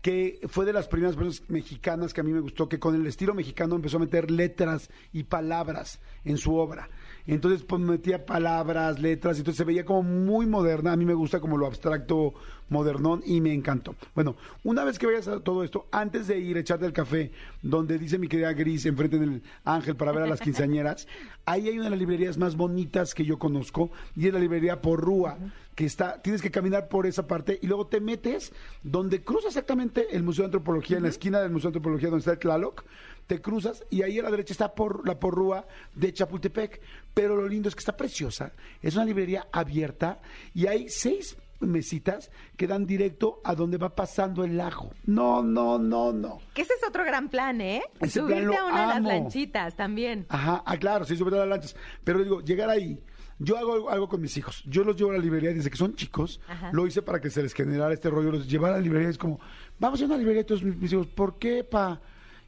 que 0.02 0.40
fue 0.48 0.66
de 0.66 0.74
las 0.74 0.88
primeras 0.88 1.16
personas 1.16 1.48
mexicanas 1.50 2.12
que 2.12 2.22
a 2.22 2.24
mí 2.24 2.32
me 2.32 2.40
gustó, 2.40 2.68
que 2.68 2.80
con 2.80 2.96
el 2.96 3.06
estilo 3.06 3.36
mexicano 3.36 3.76
empezó 3.76 3.98
a 3.98 4.00
meter 4.00 4.32
letras 4.32 4.90
y 5.14 5.24
palabras 5.24 6.00
en 6.26 6.38
su 6.38 6.56
obra. 6.56 6.90
Entonces, 7.34 7.64
pues 7.64 7.80
metía 7.82 8.26
palabras, 8.26 9.00
letras, 9.00 9.38
y 9.38 9.42
entonces 9.42 9.58
se 9.58 9.64
veía 9.64 9.86
como 9.86 10.04
muy 10.04 10.48
moderna. 10.48 10.94
A 10.94 10.98
mí 10.98 11.06
me 11.06 11.14
gusta 11.14 11.40
como 11.40 11.58
lo 11.58 11.68
abstracto 11.68 12.34
modernón 12.70 13.22
y 13.26 13.42
me 13.42 13.54
encantó. 13.54 13.96
Bueno, 14.16 14.36
una 14.64 14.84
vez 14.84 14.98
que 14.98 15.06
vayas 15.06 15.28
a 15.28 15.40
todo 15.40 15.64
esto, 15.64 15.88
antes 15.92 16.28
de 16.28 16.40
ir 16.40 16.58
a 16.58 16.62
echarte 16.62 16.86
el 16.86 16.94
café, 16.94 17.32
donde 17.62 17.98
dice 17.98 18.18
mi 18.18 18.28
querida 18.28 18.54
Gris, 18.54 18.86
enfrente 18.86 19.20
del 19.20 19.44
ángel 19.64 19.96
para 19.96 20.12
ver 20.12 20.24
a 20.24 20.28
las 20.28 20.40
quinceañeras, 20.40 21.08
ahí 21.46 21.68
hay 21.68 21.76
una 21.76 21.86
de 21.86 21.90
las 21.92 22.00
librerías 22.00 22.38
más 22.38 22.56
bonitas 22.56 23.14
que 23.14 23.26
yo 23.26 23.38
conozco, 23.38 23.92
y 24.16 24.28
es 24.28 24.34
la 24.34 24.40
librería 24.40 24.82
Porrúa, 24.82 25.38
que 25.76 25.86
está, 25.86 26.22
tienes 26.22 26.42
que 26.42 26.52
caminar 26.52 26.90
por 26.90 27.06
esa 27.06 27.26
parte 27.26 27.58
y 27.62 27.68
luego 27.68 27.88
te 27.88 28.02
metes 28.02 28.52
donde 28.84 29.24
cruza 29.24 29.48
exactamente 29.48 30.08
el 30.12 30.24
Museo 30.24 30.44
de 30.44 30.48
Antropología, 30.48 30.98
en 30.98 31.04
la 31.04 31.10
esquina 31.10 31.40
del 31.40 31.52
Museo 31.52 31.72
de 31.72 31.78
Antropología 31.78 32.10
donde 32.10 32.20
está 32.20 32.34
el 32.34 32.40
Tlaloc, 32.40 32.84
te 33.30 33.40
cruzas 33.40 33.86
y 33.92 34.02
ahí 34.02 34.18
a 34.18 34.24
la 34.24 34.32
derecha 34.32 34.54
está 34.54 34.74
por, 34.74 35.08
la 35.08 35.20
Porrúa 35.20 35.68
de 35.94 36.12
Chapultepec, 36.12 36.82
pero 37.14 37.36
lo 37.36 37.48
lindo 37.48 37.70
es 37.70 37.76
que 37.76 37.80
está 37.80 37.96
preciosa, 37.96 38.54
es 38.82 38.96
una 38.96 39.06
librería 39.06 39.48
abierta 39.52 40.20
y 40.56 40.66
hay 40.66 40.90
seis 40.90 41.38
mesitas 41.60 42.32
que 42.58 42.66
dan 42.66 42.88
directo 42.88 43.40
a 43.44 43.54
donde 43.54 43.78
va 43.78 43.96
pasando 43.96 44.44
el 44.44 44.58
lago. 44.58 44.94
No, 45.06 45.44
no, 45.44 45.78
no, 45.78 46.12
no. 46.12 46.40
Que 46.56 46.64
ese 46.64 46.74
es 46.74 46.88
otro 46.88 47.06
gran 47.06 47.30
plan, 47.30 47.62
¿eh? 47.62 47.84
Ese 48.00 48.20
Subirte 48.20 48.48
plan 48.48 48.58
a 48.58 48.66
una 48.66 48.82
de 48.82 48.88
las 48.88 49.04
lanchitas 49.04 49.76
también. 49.76 50.26
Ajá, 50.30 50.64
ah, 50.66 50.78
claro, 50.78 51.06
sí, 51.06 51.16
sobre 51.16 51.38
las 51.38 51.48
lanchas. 51.48 51.76
Pero 52.04 52.24
digo, 52.24 52.42
llegar 52.42 52.72
ahí, 52.72 53.00
yo 53.38 53.60
hago 53.60 53.92
algo, 53.92 54.10
con 54.10 54.22
mis 54.22 54.36
hijos. 54.38 54.64
Yo 54.66 54.84
los 54.84 54.96
llevo 54.96 55.12
a 55.12 55.14
la 55.14 55.20
librería 55.20 55.54
desde 55.54 55.70
que 55.70 55.78
son 55.78 55.94
chicos. 55.94 56.42
Ajá. 56.48 56.72
Lo 56.74 56.88
hice 56.88 57.04
para 57.04 57.22
que 57.22 57.30
se 57.30 57.44
les 57.44 57.54
generara 57.54 57.94
este 57.94 58.10
rollo. 58.10 58.32
Los 58.32 58.50
llevar 58.50 58.72
a 58.72 58.78
la 58.78 58.82
librería 58.82 59.10
es 59.10 59.20
como, 59.20 59.40
vamos 59.78 60.02
a 60.02 60.06
una 60.06 60.18
librería 60.18 60.44
todos 60.44 60.64
mis 60.64 60.92
hijos. 60.92 61.06
¿Por 61.06 61.38
qué, 61.38 61.64
pa? 61.64 62.02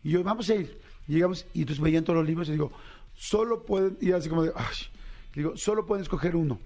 Y 0.04 0.12
yo, 0.12 0.24
vamos 0.24 0.50
a 0.50 0.56
ir. 0.56 0.80
Llegamos 1.08 1.46
y 1.54 1.62
entonces 1.62 1.82
veían 1.84 2.04
todos 2.04 2.18
los 2.20 2.28
libros 2.28 2.48
y 2.50 2.54
digo, 2.54 2.72
solo 3.16 3.64
pueden, 3.64 3.98
y 4.02 4.12
así 4.12 4.30
como 4.30 4.44
de, 4.44 4.52
ay, 4.56 4.76
digo, 5.36 5.58
solo 5.58 5.86
pueden 5.86 6.04
escoger 6.04 6.36
uno. 6.36 6.60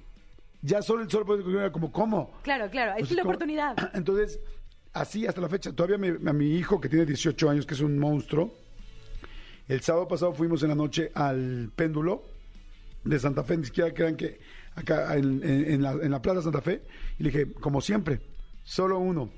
Ya 0.62 0.82
solo, 0.82 1.08
solo 1.10 1.26
pueden 1.26 1.42
escoger 1.42 1.60
uno, 1.62 1.72
como, 1.72 1.92
¿cómo? 1.92 2.32
Claro, 2.44 2.70
claro, 2.70 2.92
es 2.94 3.00
Pues 3.00 3.12
la 3.12 3.22
como- 3.24 3.32
oportunidad. 3.32 3.76
Entonces, 3.96 4.40
así 4.94 5.26
hasta 5.26 5.42
la 5.42 5.50
fecha. 5.50 5.72
Todavía 5.74 5.98
me- 5.98 6.30
a 6.30 6.34
mi 6.34 6.56
hijo, 6.56 6.80
que 6.82 6.90
tiene 6.90 7.06
18 7.06 7.50
años, 7.50 7.66
que 7.66 7.74
es 7.74 7.82
un 7.82 7.98
monstruo, 8.00 8.54
el 9.68 9.82
sábado 9.82 10.08
pasado 10.08 10.34
fuimos 10.34 10.62
en 10.64 10.70
la 10.70 10.76
noche 10.76 11.12
al 11.16 11.72
péndulo 11.76 12.24
de 13.04 13.20
Santa 13.20 13.44
Fe, 13.44 13.58
ni 13.58 13.66
siquiera 13.66 13.94
crean 13.94 14.16
que 14.16 14.40
acá 14.76 15.16
en, 15.16 15.42
en- 15.44 15.72
en 15.74 15.82
la, 15.82 15.92
en 15.94 16.12
la 16.12 16.22
Plaza 16.22 16.42
Santa 16.42 16.62
Fe, 16.62 16.82
y 17.20 17.24
le 17.24 17.32
dije, 17.32 17.54
como 17.54 17.82
siempre, 17.82 18.20
solo 18.64 19.00
uno. 19.00 19.30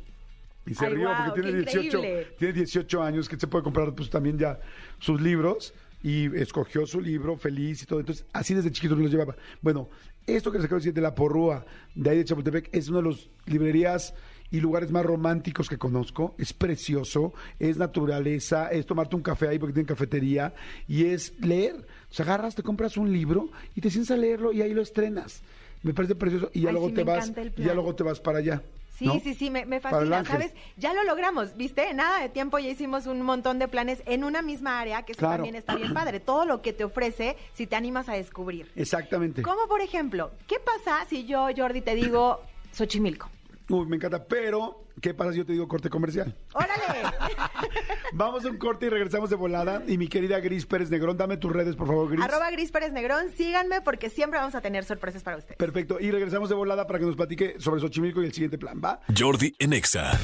Y 0.68 0.74
se 0.74 0.86
Ay, 0.86 0.94
rió 0.96 1.10
porque 1.26 1.42
tiene 1.42 1.66
qué 1.66 1.72
18, 1.72 1.98
increíble. 1.98 2.28
tiene 2.38 2.54
18 2.54 3.04
años, 3.04 3.30
que 3.30 3.38
se 3.40 3.48
puede 3.48 3.64
comprar 3.64 3.96
pues 3.96 4.10
también 4.10 4.38
ya 4.38 4.60
sus 5.00 5.22
libros, 5.22 5.74
y 6.04 6.26
escogió 6.38 6.86
su 6.86 7.02
libro 7.02 7.38
feliz 7.38 7.82
y 7.84 7.86
todo. 7.86 8.00
Entonces, 8.00 8.26
así 8.34 8.54
desde 8.54 8.72
chiquito 8.72 8.96
me 8.96 9.04
los 9.04 9.12
llevaba. 9.12 9.36
Bueno, 9.62 9.90
esto 10.26 10.52
que 10.52 10.58
les 10.58 10.66
acabo 10.66 10.78
de 10.78 10.82
decir 10.82 10.94
de 10.94 11.02
La 11.02 11.16
Porrúa, 11.16 11.66
de 11.96 12.10
ahí 12.10 12.18
de 12.18 12.26
Chapultepec, 12.26 12.70
es 12.72 12.90
una 12.90 13.02
de 13.02 13.10
las 13.10 13.30
librerías 13.46 14.14
y 14.52 14.60
lugares 14.60 14.92
más 14.92 15.06
románticos 15.06 15.68
que 15.70 15.78
conozco. 15.78 16.36
Es 16.38 16.54
precioso, 16.54 17.34
es 17.60 17.78
naturaleza, 17.78 18.68
es 18.70 18.86
tomarte 18.86 19.16
un 19.16 19.22
café 19.22 19.48
ahí 19.50 19.60
porque 19.60 19.74
tienen 19.74 19.88
cafetería 19.88 20.54
y 20.88 21.06
es 21.06 21.34
leer. 21.40 21.76
O 22.10 22.14
sea, 22.14 22.26
agarras, 22.26 22.56
te 22.56 22.64
compras 22.64 22.98
un 22.98 23.12
libro 23.12 23.50
y 23.76 23.82
te 23.82 23.90
sientas 23.90 24.12
a 24.12 24.18
leerlo 24.18 24.52
y 24.54 24.62
ahí 24.62 24.74
lo 24.74 24.82
estrenas. 24.82 25.42
Me 25.84 25.94
parece 25.94 26.16
precioso 26.16 26.50
y 26.54 26.62
ya 26.62 26.70
Ay, 26.70 26.74
luego 26.74 26.88
sí, 26.90 26.94
te 26.94 27.04
vas 27.04 27.32
y 27.56 27.64
ya 27.64 27.74
luego 27.74 27.96
te 27.96 28.04
vas 28.04 28.20
para 28.20 28.40
allá. 28.40 28.62
Sí, 28.98 29.06
¿no? 29.06 29.20
sí, 29.20 29.36
sí, 29.36 29.52
me, 29.52 29.80
fascina. 29.80 30.26
¿Sabes? 30.26 30.54
Ya 30.76 30.92
lo 30.94 31.04
logramos, 31.04 31.56
¿viste? 31.56 31.94
Nada 31.94 32.20
de 32.20 32.30
tiempo, 32.30 32.58
ya 32.58 32.70
hicimos 32.70 33.06
un 33.06 33.22
montón 33.22 33.60
de 33.60 33.68
planes 33.68 34.02
en 34.08 34.24
una 34.24 34.42
misma 34.42 34.80
área, 34.80 35.04
que 35.04 35.12
eso 35.12 35.20
Claro. 35.20 35.36
también 35.36 35.56
está 35.56 35.76
bien 35.76 35.94
padre. 35.94 36.20
Todo 36.20 36.46
lo 36.46 36.64
que 36.64 36.74
te 36.74 36.84
ofrece 36.84 37.38
si 37.54 37.68
te 37.68 37.76
animas 37.76 38.10
a 38.10 38.14
descubrir. 38.14 38.72
Exactamente. 38.76 39.44
Como 39.44 39.68
por 39.68 39.82
ejemplo, 39.82 40.32
¿qué 40.48 40.58
pasa 40.60 41.06
si 41.08 41.26
yo, 41.26 41.48
Jordi, 41.56 41.82
te 41.82 41.94
digo 41.94 42.42
Xochimilco? 42.72 43.30
Uy, 43.70 43.86
me 43.86 43.98
encanta. 43.98 44.24
Pero, 44.24 44.84
¿qué 45.02 45.14
pasa 45.14 45.32
si 45.32 45.38
yo 45.40 45.46
te 45.46 45.52
digo 45.52 45.68
corte 45.68 45.90
comercial? 45.90 46.34
¡Órale! 46.54 46.74
Vamos 48.14 48.46
a 48.46 48.50
un 48.50 48.58
corte 48.58 48.86
y 48.86 48.90
regresamos 48.90 49.30
de 49.30 49.36
volada. 49.36 49.84
Y 49.88 49.98
mi 49.98 50.08
querida 50.08 50.40
Gris 50.40 50.66
Pérez 50.66 50.90
Negrón, 50.90 51.18
dame 51.18 51.38
tus 51.38 51.52
redes, 51.52 51.76
por 51.76 51.88
favor, 51.88 52.10
Gris. 52.10 52.24
Arroba 52.24 52.50
Gris 52.52 52.72
Pérez 52.72 52.92
Negrón, 52.94 53.32
síganme 53.36 53.82
porque 53.82 54.10
siempre 54.10 54.40
vamos 54.40 54.56
a 54.56 54.62
tener 54.62 54.86
sorpresas 54.86 55.24
para 55.24 55.38
ustedes. 55.38 55.58
Perfecto. 55.58 55.98
Y 56.00 56.12
regresamos 56.12 56.50
de 56.50 56.56
volada 56.56 56.88
para 56.88 57.00
que 57.00 57.06
nos 57.06 57.16
platique 57.16 57.56
sobre 57.60 57.82
Xochimilco 57.82 58.22
y 58.22 58.26
el 58.26 58.34
siguiente 58.34 58.58
plan, 58.58 58.82
¿va? 58.84 59.02
Jordi 59.18 59.56
en 59.60 59.74
Exa. 59.74 60.18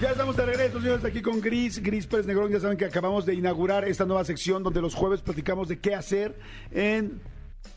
Ya 0.00 0.10
estamos 0.10 0.36
de 0.36 0.46
regreso, 0.46 0.80
señores, 0.80 1.04
aquí 1.04 1.22
con 1.22 1.40
Gris, 1.40 1.82
Gris 1.82 2.06
Pérez 2.06 2.26
Negrón. 2.26 2.50
Ya 2.50 2.60
saben 2.60 2.76
que 2.76 2.84
acabamos 2.84 3.26
de 3.26 3.34
inaugurar 3.34 3.84
esta 3.84 4.04
nueva 4.04 4.24
sección 4.24 4.62
donde 4.62 4.80
los 4.80 4.94
jueves 4.94 5.20
platicamos 5.20 5.68
de 5.68 5.78
qué 5.78 5.94
hacer 5.94 6.36
en 6.72 7.20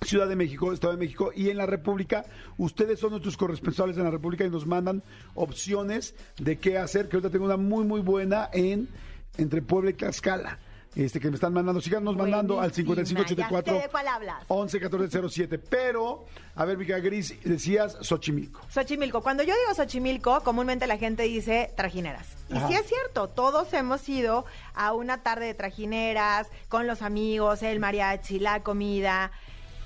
Ciudad 0.02 0.28
de 0.28 0.36
México, 0.36 0.74
Estado 0.74 0.94
de 0.94 1.00
México 1.00 1.32
y 1.36 1.50
en 1.50 1.58
la 1.58 1.66
República. 1.66 2.26
Ustedes 2.58 3.00
son 3.00 3.12
nuestros 3.12 3.38
corresponsales 3.38 3.98
en 3.98 4.04
la 4.04 4.12
República 4.12 4.46
y 4.46 4.50
nos 4.50 4.66
mandan 4.66 5.04
opciones 5.36 6.16
de 6.38 6.58
qué 6.58 6.78
hacer, 6.78 7.08
que 7.08 7.18
ahorita 7.18 7.30
tengo 7.30 7.46
una 7.46 7.58
muy, 7.58 7.86
muy 7.86 8.02
buena 8.02 8.50
en 8.52 8.90
entre 9.38 9.62
Puebla 9.62 9.92
y 9.92 9.94
Tlaxcala. 9.94 10.58
Este 10.96 11.20
que 11.20 11.28
me 11.28 11.34
están 11.34 11.52
mandando, 11.54 11.82
síganos 11.82 12.16
mandando 12.16 12.62
al 12.62 12.70
Buenísima, 12.70 13.26
5584 13.26 13.74
ya 13.74 13.80
sé 13.80 13.88
de 13.88 13.92
cuál 13.92 14.08
hablas. 14.08 14.44
11 14.48 14.78
1407. 14.80 15.58
Pero, 15.58 16.26
a 16.56 16.66
ver, 16.66 16.78
Mica 16.78 17.00
Gris, 17.00 17.34
decías 17.44 17.98
Xochimilco. 18.02 18.62
Xochimilco. 18.70 19.22
Cuando 19.24 19.42
yo 19.42 19.56
digo 19.56 19.74
Xochimilco, 19.74 20.42
comúnmente 20.42 20.86
la 20.86 20.98
gente 21.00 21.24
dice 21.24 21.72
trajineras. 21.76 22.28
Y 22.48 22.58
Ajá. 22.58 22.68
sí 22.68 22.76
es 22.76 22.86
cierto, 22.88 23.28
todos 23.28 23.74
hemos 23.74 24.08
ido 24.08 24.46
a 24.76 24.94
una 24.94 25.24
tarde 25.24 25.48
de 25.48 25.56
trajineras, 25.56 26.48
con 26.70 26.86
los 26.86 27.02
amigos, 27.02 27.64
el 27.64 27.80
mariachi, 27.80 28.38
la 28.38 28.62
comida. 28.62 29.32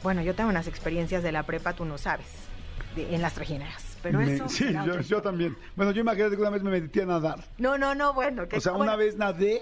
Bueno, 0.04 0.22
yo 0.24 0.36
tengo 0.36 0.50
unas 0.50 0.68
experiencias 0.68 1.24
de 1.24 1.32
la 1.32 1.44
prepa, 1.44 1.72
tú 1.72 1.86
no 1.86 1.98
sabes, 1.98 2.28
de- 2.98 3.16
en 3.16 3.22
las 3.22 3.34
trajineras. 3.34 3.87
Pero 4.04 4.20
Me- 4.20 4.36
eso... 4.36 4.48
sí, 4.50 4.66
yo, 4.86 5.00
yo 5.02 5.22
también. 5.22 5.58
Bueno, 5.76 5.92
yo 5.92 6.02
imagínate 6.02 6.36
que 6.36 6.42
una 6.42 6.50
vez 6.52 6.64
me 6.64 6.72
metí 6.72 7.00
a 7.02 7.06
nadar. 7.06 7.44
No, 7.58 7.78
no, 7.78 7.96
no, 7.96 8.14
bueno. 8.14 8.48
Que, 8.48 8.58
O 8.58 8.62
sea, 8.62 8.72
bueno, 8.74 8.86
una 8.92 8.96
vez 8.96 9.18
nadé, 9.18 9.62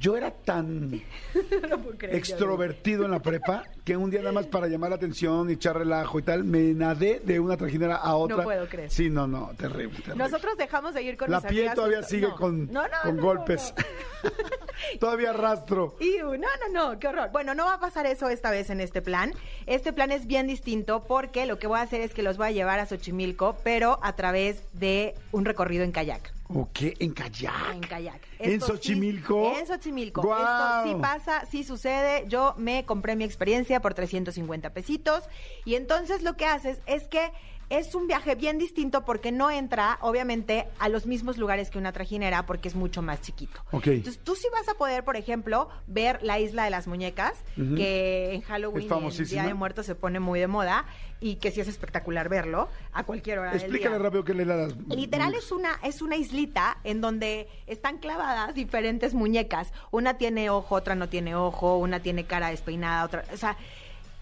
yo 0.00 0.16
era 0.16 0.30
tan 0.30 0.90
no 1.68 1.78
puedo 1.78 1.98
creer, 1.98 2.16
extrovertido 2.16 3.04
en 3.04 3.10
la 3.10 3.20
prepa 3.20 3.64
que 3.84 3.96
un 3.96 4.10
día 4.10 4.20
nada 4.20 4.32
más 4.32 4.46
para 4.46 4.66
llamar 4.66 4.90
la 4.90 4.96
atención 4.96 5.50
y 5.50 5.52
echar 5.52 5.76
relajo 5.76 6.18
y 6.18 6.22
tal, 6.22 6.42
me 6.42 6.72
nadé 6.74 7.20
de 7.22 7.38
una 7.38 7.56
trajinera 7.56 7.96
a 7.96 8.16
otra. 8.16 8.38
No 8.38 8.42
puedo 8.42 8.66
creer. 8.66 8.90
Sí, 8.90 9.10
no, 9.10 9.26
no, 9.26 9.50
terrible, 9.58 9.98
terrible. 10.00 10.24
Nosotros 10.24 10.56
dejamos 10.56 10.94
de 10.94 11.02
ir 11.02 11.16
con 11.16 11.30
la 11.30 11.40
mis 11.40 11.50
piel 11.50 11.74
todavía 11.74 11.98
justo- 11.98 12.10
sigue 12.14 12.28
no. 12.28 12.36
con, 12.36 12.72
No, 12.72 12.82
golpes. 13.20 13.74
todavía 15.00 15.32
rastro. 15.32 15.96
Iu, 16.00 16.26
no, 16.38 16.48
no, 16.72 16.92
no, 16.92 16.98
qué 16.98 17.08
horror. 17.08 17.30
Bueno, 17.32 17.54
no 17.54 17.66
va 17.66 17.74
a 17.74 17.80
pasar 17.80 18.06
eso 18.06 18.28
esta 18.28 18.50
vez 18.50 18.70
en 18.70 18.80
este 18.80 19.02
plan. 19.02 19.32
Este 19.66 19.92
plan 19.92 20.10
es 20.12 20.26
bien 20.26 20.46
distinto 20.46 21.04
porque 21.06 21.46
lo 21.46 21.58
que 21.58 21.66
voy 21.66 21.78
a 21.78 21.82
hacer 21.82 22.00
es 22.00 22.14
que 22.14 22.22
los 22.22 22.36
voy 22.38 22.48
a 22.48 22.52
llevar 22.52 22.80
a 22.80 22.86
Xochimilco, 22.86 23.56
pero 23.62 23.98
a 24.02 24.14
través 24.16 24.62
de 24.72 25.14
un 25.32 25.44
recorrido 25.44 25.84
en 25.84 25.92
kayak. 25.92 26.32
¿O 26.52 26.68
qué? 26.72 26.94
¿En 26.98 27.12
kayak? 27.12 27.74
En 27.74 27.80
kayak. 27.80 28.20
¿En 28.40 28.52
Esto 28.52 28.66
sí- 28.66 28.72
Xochimilco? 28.72 29.54
en 29.56 29.66
Xochimilco. 29.66 30.20
Esto 30.22 30.82
sí 30.84 30.94
pasa, 31.00 31.46
sí 31.50 31.62
sucede. 31.64 32.24
Yo 32.28 32.54
me 32.58 32.84
compré 32.84 33.14
mi 33.14 33.22
experiencia 33.24 33.80
por 33.80 33.94
350 33.94 34.72
pesitos. 34.72 35.24
Y 35.64 35.76
entonces 35.76 36.22
lo 36.22 36.36
que 36.36 36.46
haces 36.46 36.80
es 36.86 37.06
que 37.06 37.30
es 37.70 37.94
un 37.94 38.08
viaje 38.08 38.34
bien 38.34 38.58
distinto 38.58 39.04
porque 39.04 39.30
no 39.30 39.50
entra, 39.50 39.98
obviamente, 40.02 40.66
a 40.78 40.88
los 40.88 41.06
mismos 41.06 41.38
lugares 41.38 41.70
que 41.70 41.78
una 41.78 41.92
trajinera 41.92 42.44
porque 42.44 42.68
es 42.68 42.74
mucho 42.74 43.00
más 43.00 43.20
chiquito. 43.22 43.64
Ok. 43.70 43.86
Entonces 43.86 44.20
tú 44.22 44.34
sí 44.34 44.48
vas 44.52 44.68
a 44.68 44.74
poder, 44.74 45.04
por 45.04 45.16
ejemplo, 45.16 45.68
ver 45.86 46.18
la 46.22 46.40
isla 46.40 46.64
de 46.64 46.70
las 46.70 46.88
muñecas, 46.88 47.32
que 47.54 48.34
en 48.34 48.42
Halloween 48.42 48.88
y 48.90 49.20
en. 49.20 49.24
Día 49.30 49.44
de 49.44 49.54
Muertos 49.54 49.86
se 49.86 49.94
pone 49.94 50.18
muy 50.18 50.40
de 50.40 50.48
moda 50.48 50.84
y 51.20 51.36
que 51.36 51.50
sí 51.52 51.60
es 51.60 51.68
espectacular 51.68 52.28
verlo 52.28 52.68
a 52.92 53.04
cualquier 53.04 53.38
hora 53.38 53.52
del 53.52 53.60
Explícale 53.60 53.96
día. 53.96 54.02
rápido 54.02 54.24
qué 54.24 54.34
le 54.34 54.44
las... 54.44 54.74
Literal 54.88 55.34
es 55.34 55.52
una, 55.52 55.78
es 55.84 56.02
una 56.02 56.16
islita 56.16 56.78
en 56.82 57.00
donde 57.00 57.48
están 57.66 57.98
clavadas 57.98 58.54
diferentes 58.54 59.14
muñecas. 59.14 59.72
Una 59.92 60.18
tiene 60.18 60.50
ojo, 60.50 60.74
otra 60.74 60.96
no 60.96 61.08
tiene 61.08 61.36
ojo, 61.36 61.76
una 61.76 62.00
tiene 62.00 62.24
cara 62.24 62.50
despeinada, 62.50 63.04
otra. 63.04 63.24
O 63.32 63.36
sea, 63.36 63.56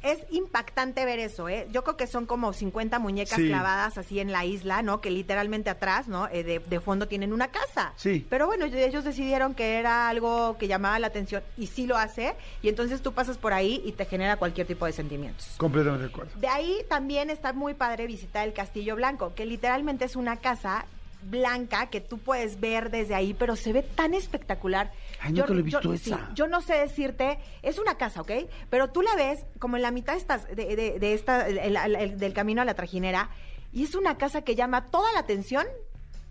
es 0.03 0.19
impactante 0.31 1.05
ver 1.05 1.19
eso, 1.19 1.49
¿eh? 1.49 1.67
Yo 1.73 1.83
creo 1.85 1.97
que 1.97 2.07
son 2.07 2.27
como 2.27 2.53
50 2.53 2.99
muñecas 2.99 3.37
Sí. 3.37 3.49
clavadas 3.49 3.99
así 3.99 4.21
en 4.21 4.31
la 4.33 4.45
isla, 4.45 4.83
¿no? 4.83 5.01
Que 5.01 5.11
literalmente 5.11 5.71
atrás, 5.71 6.07
¿no? 6.09 6.29
Eh, 6.29 6.45
de, 6.45 6.59
de 6.61 6.81
fondo 6.81 7.09
tienen 7.09 7.33
una 7.33 7.49
casa. 7.49 7.93
Sí. 7.97 8.27
Pero 8.31 8.47
bueno, 8.47 8.67
ellos 8.67 9.05
decidieron 9.05 9.55
que 9.55 9.75
era 9.79 10.09
algo 10.09 10.57
que 10.59 10.69
llamaba 10.69 10.99
la 10.99 11.09
atención 11.09 11.43
y 11.57 11.67
sí 11.67 11.87
lo 11.87 11.97
hace. 11.97 12.35
Y 12.63 12.69
entonces 12.69 13.03
tú 13.03 13.13
pasas 13.13 13.39
por 13.39 13.53
ahí 13.53 13.83
y 13.85 13.93
te 13.93 14.05
genera 14.05 14.37
cualquier 14.37 14.67
tipo 14.67 14.87
de 14.87 14.93
sentimientos. 14.93 15.55
Completamente 15.57 16.05
de 16.05 16.11
acuerdo. 16.11 16.31
De 16.39 16.49
ahí 16.49 16.77
también 16.89 17.31
está 17.31 17.53
muy 17.53 17.75
padre 17.75 18.07
visitar 18.07 18.47
el 18.47 18.55
Castillo 18.55 18.95
Blanco, 18.97 19.35
que 19.35 19.47
literalmente 19.47 20.05
es 20.05 20.15
una 20.17 20.37
casa 20.37 20.87
blanca 21.23 21.87
que 21.91 22.01
tú 22.01 22.19
puedes 22.19 22.61
ver 22.61 22.91
desde 22.91 23.15
ahí, 23.15 23.35
pero 23.35 23.57
se 23.57 23.73
ve 23.73 23.83
tan 23.83 24.15
espectacular. 24.15 24.93
Ay, 25.21 25.33
nunca 25.33 25.53
lo 25.53 25.59
he 25.61 25.63
visto 25.63 25.97
sí, 25.97 26.11
esa. 26.13 26.31
yo 26.35 26.47
no 26.47 26.61
sé 26.61 26.75
decirte, 26.75 27.39
es 27.63 27.79
una 27.79 27.97
casa, 27.97 28.21
¿ok? 28.21 28.31
Pero 28.71 28.91
tú 28.91 29.03
la 29.03 29.15
ves 29.17 29.45
como 29.59 29.77
en 29.77 29.83
la 29.83 29.91
mitad 29.91 30.13
de, 30.15 30.19
estas, 30.21 30.47
de, 30.49 30.77
de- 30.77 30.99
de 30.99 31.15
esta, 31.15 31.49
el- 31.49 31.59
el- 31.77 31.97
el- 31.97 32.19
del 32.19 32.33
camino 32.33 32.63
a 32.63 32.65
la 32.65 32.75
trajinera, 32.75 33.31
y 33.73 33.85
es 33.85 33.95
una 33.95 34.17
casa 34.17 34.43
que 34.43 34.55
llama 34.55 34.87
toda 34.87 35.13
la 35.13 35.21
atención, 35.21 35.67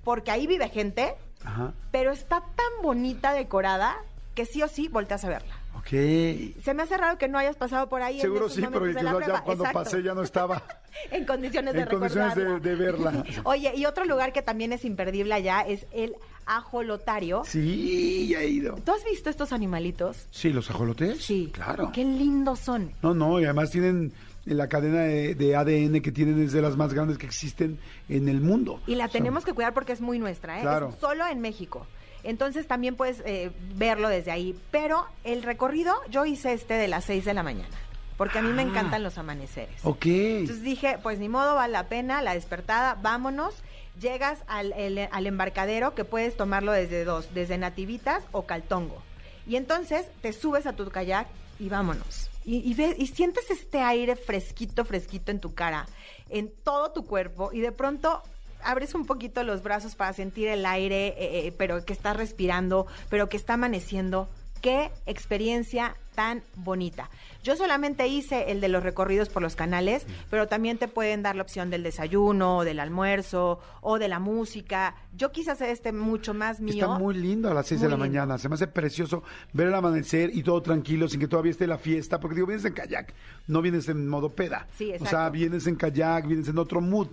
porque 0.03 0.31
ahí 0.31 0.47
vive 0.47 0.69
gente, 0.69 1.15
Ajá. 1.43 1.73
pero 1.91 2.11
está 2.11 2.39
tan 2.39 2.81
bonita 2.81 3.33
decorada 3.33 3.97
que 4.35 4.45
sí 4.45 4.61
o 4.63 4.67
sí 4.67 4.87
volteas 4.87 5.25
a 5.25 5.29
verla. 5.29 5.55
Se 5.85 6.73
me 6.73 6.83
hace 6.83 6.97
raro 6.97 7.17
que 7.17 7.27
no 7.27 7.37
hayas 7.37 7.55
pasado 7.55 7.87
por 7.89 8.01
ahí. 8.01 8.19
Seguro 8.19 8.49
sí, 8.49 8.63
pero 8.71 8.89
ya 8.91 9.41
cuando 9.43 9.63
Exacto. 9.63 9.83
pasé 9.83 10.03
ya 10.03 10.13
no 10.13 10.21
estaba 10.21 10.63
en 11.11 11.25
condiciones 11.25 11.73
de 11.73 11.81
en 11.81 11.87
condiciones 11.87 12.35
de, 12.35 12.43
recordarla. 12.43 12.69
de 12.69 12.75
verla. 12.75 13.23
Oye, 13.43 13.73
y 13.75 13.85
otro 13.85 14.05
lugar 14.05 14.33
que 14.33 14.41
también 14.41 14.73
es 14.73 14.85
imperdible 14.85 15.33
allá 15.33 15.61
es 15.61 15.85
el 15.91 16.15
ajolotario. 16.45 17.43
Sí, 17.45 18.27
ya 18.29 18.41
he 18.41 18.49
ido. 18.49 18.75
¿Tú 18.83 18.91
has 18.91 19.03
visto 19.03 19.29
estos 19.29 19.51
animalitos? 19.53 20.27
Sí, 20.31 20.51
los 20.51 20.69
ajolotes. 20.69 21.23
Sí. 21.23 21.49
Claro. 21.53 21.91
Qué 21.93 22.03
lindos 22.03 22.59
son. 22.59 22.91
No, 23.01 23.13
no, 23.13 23.39
y 23.39 23.45
además 23.45 23.71
tienen 23.71 24.13
la 24.45 24.67
cadena 24.67 25.01
de, 25.01 25.35
de 25.35 25.55
ADN 25.55 26.01
que 26.01 26.11
tienen 26.11 26.41
es 26.41 26.53
de 26.53 26.61
las 26.61 26.77
más 26.77 26.93
grandes 26.93 27.17
que 27.17 27.25
existen 27.25 27.77
en 28.07 28.29
el 28.29 28.39
mundo. 28.41 28.79
Y 28.87 28.95
la 28.95 29.05
O 29.05 29.07
sea, 29.09 29.19
tenemos 29.19 29.43
que 29.43 29.53
cuidar 29.53 29.73
porque 29.73 29.91
es 29.91 30.01
muy 30.01 30.19
nuestra, 30.19 30.59
¿eh? 30.59 30.61
Claro. 30.61 30.89
Es 30.89 30.99
solo 30.99 31.25
en 31.27 31.41
México. 31.41 31.85
Entonces 32.27 32.67
también 32.67 32.95
puedes 32.95 33.21
eh, 33.25 33.51
verlo 33.75 34.09
desde 34.09 34.31
ahí. 34.31 34.57
Pero 34.71 35.05
el 35.23 35.41
recorrido, 35.43 35.95
yo 36.09 36.25
hice 36.25 36.53
este 36.53 36.75
de 36.75 36.87
las 36.87 37.05
6 37.05 37.25
de 37.25 37.33
la 37.33 37.41
mañana. 37.43 37.75
Porque 38.17 38.39
a 38.39 38.41
mí 38.41 38.51
me 38.51 38.63
Ah. 38.63 38.65
encantan 38.65 39.03
los 39.03 39.17
amaneceres. 39.17 39.79
Ok. 39.83 40.05
Entonces 40.05 40.63
dije, 40.63 40.97
pues 41.03 41.19
ni 41.19 41.29
modo, 41.29 41.55
vale 41.55 41.73
la 41.73 41.87
pena, 41.87 42.21
la 42.21 42.33
despertada, 42.33 42.95
vámonos. 43.01 43.53
Llegas 43.99 44.39
al, 44.47 44.73
el- 44.73 45.07
al 45.11 45.27
embarcadero 45.27 45.95
que 45.95 46.03
puedes 46.03 46.35
tomarlo 46.37 46.71
desde 46.71 47.03
dos, 47.03 47.33
desde 47.33 47.57
Nativitas 47.57 48.23
o 48.31 48.45
Caltongo. 48.45 49.01
Y 49.47 49.55
entonces 49.55 50.05
te 50.21 50.33
subes 50.33 50.65
a 50.67 50.73
tu 50.73 50.87
kayak 50.89 51.27
y 51.59 51.69
vámonos. 51.69 52.29
Y, 52.43 52.57
y, 52.69 52.73
ves- 52.75 52.95
y 52.97 53.07
sientes 53.07 53.49
este 53.51 53.81
aire 53.81 54.15
fresquito, 54.15 54.83
fresquito 54.85 55.31
en 55.31 55.39
tu 55.39 55.53
cara, 55.53 55.85
en 56.29 56.51
todo 56.63 56.91
tu 56.91 57.05
cuerpo, 57.05 57.51
y 57.53 57.59
de 57.61 57.71
pronto 57.71 58.23
abres 58.67 58.93
un 58.95 59.05
poquito 59.05 59.43
los 59.43 59.63
brazos 59.63 59.95
para 59.95 60.11
sentir 60.13 60.49
el 60.49 60.65
aire, 60.65 61.07
eh, 61.07 61.47
eh, 61.47 61.53
pero 61.57 61.83
que 61.85 61.93
estás 61.93 62.17
respirando, 62.17 62.85
pero 63.09 63.29
que 63.29 63.37
está 63.37 63.53
amaneciendo. 63.53 64.27
Qué 64.61 64.89
experiencia 65.05 65.95
tan 66.15 66.41
bonita. 66.55 67.09
Yo 67.43 67.55
solamente 67.55 68.07
hice 68.07 68.51
el 68.51 68.59
de 68.59 68.67
los 68.69 68.81
recorridos 68.83 69.29
por 69.29 69.43
los 69.43 69.55
canales, 69.55 70.05
pero 70.31 70.47
también 70.47 70.79
te 70.79 70.87
pueden 70.87 71.21
dar 71.21 71.35
la 71.35 71.43
opción 71.43 71.69
del 71.69 71.83
desayuno, 71.83 72.57
o 72.57 72.63
del 72.65 72.79
almuerzo, 72.79 73.59
o 73.81 73.99
de 73.99 74.07
la 74.09 74.19
música. 74.19 74.95
Yo 75.15 75.31
quise 75.31 75.51
hacer 75.51 75.69
este 75.69 75.93
mucho 75.93 76.33
más 76.33 76.59
mío. 76.59 76.73
Está 76.73 76.99
muy 76.99 77.13
lindo 77.13 77.49
a 77.49 77.53
las 77.53 77.67
6 77.67 77.81
de 77.81 77.87
la 77.87 77.91
lindo. 77.95 78.05
mañana. 78.05 78.37
Se 78.39 78.49
me 78.49 78.55
hace 78.55 78.67
precioso 78.67 79.23
ver 79.53 79.67
el 79.67 79.75
amanecer 79.75 80.31
y 80.33 80.41
todo 80.41 80.61
tranquilo, 80.61 81.07
sin 81.07 81.19
que 81.19 81.27
todavía 81.27 81.51
esté 81.51 81.67
la 81.67 81.77
fiesta. 81.77 82.19
Porque 82.19 82.35
digo, 82.35 82.47
vienes 82.47 82.65
en 82.65 82.73
kayak, 82.73 83.13
no 83.45 83.61
vienes 83.61 83.87
en 83.87 84.07
modo 84.07 84.29
peda. 84.29 84.67
Sí, 84.75 84.85
O 84.85 84.97
sea, 84.97 85.05
exacto. 85.05 85.31
vienes 85.33 85.67
en 85.67 85.75
kayak, 85.75 86.27
vienes 86.27 86.47
en 86.47 86.57
otro 86.57 86.81
mood. 86.81 87.07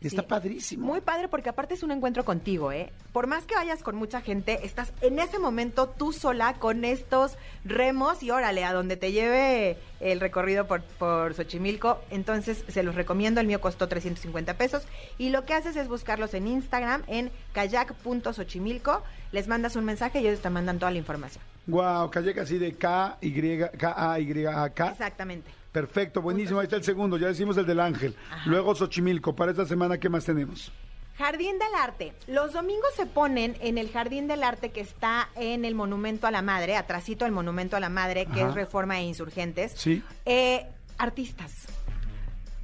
Y 0.00 0.08
está 0.08 0.22
Sí. 0.22 0.28
padrísimo. 0.28 0.86
Muy 0.86 1.00
padre 1.00 1.28
porque 1.28 1.48
aparte 1.48 1.72
es 1.74 1.82
un 1.82 1.90
encuentro 1.90 2.24
contigo, 2.24 2.70
¿eh? 2.70 2.92
Por 3.12 3.26
más 3.26 3.44
que 3.46 3.54
vayas 3.54 3.82
con 3.82 3.96
mucha 3.96 4.20
gente, 4.20 4.60
estás 4.66 4.92
en 5.00 5.18
ese 5.18 5.38
momento 5.38 5.88
tú 5.88 6.12
sola 6.12 6.54
con 6.54 6.84
estos 6.84 7.38
remos 7.64 8.22
y 8.22 8.30
órale, 8.30 8.62
a 8.64 8.74
donde 8.74 8.96
te 8.98 9.12
lleve 9.12 9.78
el 10.00 10.20
recorrido 10.20 10.66
por, 10.66 10.82
por 10.82 11.32
Xochimilco. 11.34 11.98
Entonces 12.10 12.62
se 12.68 12.82
los 12.82 12.94
recomiendo, 12.94 13.40
el 13.40 13.46
mío 13.46 13.60
costó 13.62 13.88
350 13.88 14.54
pesos. 14.58 14.82
Y 15.16 15.30
lo 15.30 15.46
que 15.46 15.54
haces 15.54 15.76
es 15.76 15.88
buscarlos 15.88 16.34
en 16.34 16.46
Instagram 16.46 17.02
en 17.06 17.30
kayak.xochimilco. 17.54 19.02
Les 19.32 19.48
mandas 19.48 19.76
un 19.76 19.84
mensaje 19.84 20.20
y 20.20 20.26
ellos 20.28 20.40
te 20.40 20.50
mandan 20.50 20.78
toda 20.78 20.90
la 20.92 20.98
información. 20.98 21.42
Wow, 21.66 22.10
kayak 22.10 22.38
así 22.38 22.58
de 22.58 22.74
K, 22.74 23.18
Y, 23.20 23.58
K, 23.78 24.12
A, 24.12 24.20
Y, 24.20 24.46
A, 24.46 24.70
K. 24.70 24.88
Exactamente. 24.90 25.50
Perfecto, 25.76 26.22
buenísimo. 26.22 26.58
Ahí 26.58 26.64
está 26.64 26.76
el 26.76 26.84
segundo. 26.84 27.18
Ya 27.18 27.26
decimos 27.26 27.54
el 27.58 27.66
del 27.66 27.80
ángel. 27.80 28.16
Ajá. 28.30 28.48
Luego 28.48 28.74
Xochimilco. 28.74 29.36
Para 29.36 29.50
esta 29.50 29.66
semana, 29.66 29.98
¿qué 29.98 30.08
más 30.08 30.24
tenemos? 30.24 30.72
Jardín 31.18 31.58
del 31.58 31.68
Arte. 31.78 32.14
Los 32.26 32.54
domingos 32.54 32.88
se 32.96 33.04
ponen 33.04 33.58
en 33.60 33.76
el 33.76 33.90
Jardín 33.90 34.26
del 34.26 34.42
Arte 34.42 34.70
que 34.70 34.80
está 34.80 35.28
en 35.34 35.66
el 35.66 35.74
Monumento 35.74 36.26
a 36.26 36.30
la 36.30 36.40
Madre, 36.40 36.76
atrasito 36.76 37.26
del 37.26 37.32
Monumento 37.32 37.76
a 37.76 37.80
la 37.80 37.90
Madre, 37.90 38.24
que 38.24 38.40
Ajá. 38.40 38.48
es 38.48 38.54
Reforma 38.54 38.98
e 39.00 39.02
Insurgentes. 39.02 39.72
Sí. 39.76 40.02
Eh, 40.24 40.64
artistas. 40.96 41.52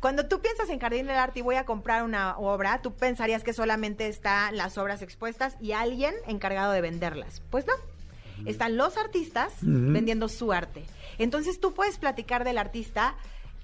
Cuando 0.01 0.27
tú 0.27 0.41
piensas 0.41 0.71
en 0.71 0.79
Jardín 0.79 1.07
del 1.07 1.17
Arte 1.19 1.41
y 1.41 1.43
voy 1.43 1.57
a 1.57 1.67
comprar 1.67 2.05
una 2.05 2.39
obra, 2.39 2.81
tú 2.81 2.95
pensarías 2.95 3.45
que 3.45 3.53
solamente 3.53 4.09
están 4.09 4.57
las 4.57 4.79
obras 4.79 5.03
expuestas 5.03 5.55
y 5.61 5.73
alguien 5.73 6.15
encargado 6.27 6.73
de 6.73 6.81
venderlas. 6.81 7.43
Pues 7.51 7.67
no. 7.67 7.75
Están 8.47 8.79
los 8.79 8.97
artistas 8.97 9.53
vendiendo 9.61 10.29
su 10.31 10.51
arte. 10.51 10.85
Entonces 11.19 11.61
tú 11.61 11.73
puedes 11.75 11.99
platicar 11.99 12.45
del 12.45 12.59
artista 12.59 13.15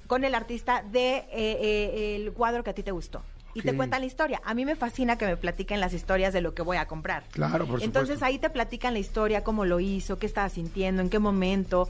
con 0.07 0.25
el 0.25 0.35
artista 0.35 0.83
de 0.83 1.17
eh, 1.17 1.27
eh, 1.33 2.17
el 2.17 2.33
cuadro 2.33 2.65
que 2.65 2.71
a 2.71 2.75
ti 2.75 2.83
te 2.83 2.93
gustó. 2.93 3.23
Y 3.55 3.63
te 3.63 3.75
cuentan 3.75 4.03
la 4.03 4.07
historia. 4.07 4.41
A 4.45 4.55
mí 4.55 4.65
me 4.65 4.77
fascina 4.77 5.19
que 5.19 5.27
me 5.27 5.37
platiquen 5.37 5.81
las 5.81 5.93
historias 5.93 6.33
de 6.33 6.41
lo 6.41 6.55
que 6.55 6.63
voy 6.63 6.77
a 6.77 6.87
comprar. 6.87 7.25
Claro, 7.33 7.67
por 7.67 7.83
Entonces 7.83 8.17
supuesto. 8.17 8.25
ahí 8.27 8.39
te 8.39 8.51
platican 8.51 8.93
la 8.93 9.01
historia, 9.01 9.43
cómo 9.43 9.65
lo 9.65 9.81
hizo, 9.81 10.17
qué 10.19 10.27
estaba 10.27 10.49
sintiendo, 10.49 11.03
en 11.03 11.11
qué 11.11 11.19
momento. 11.19 11.89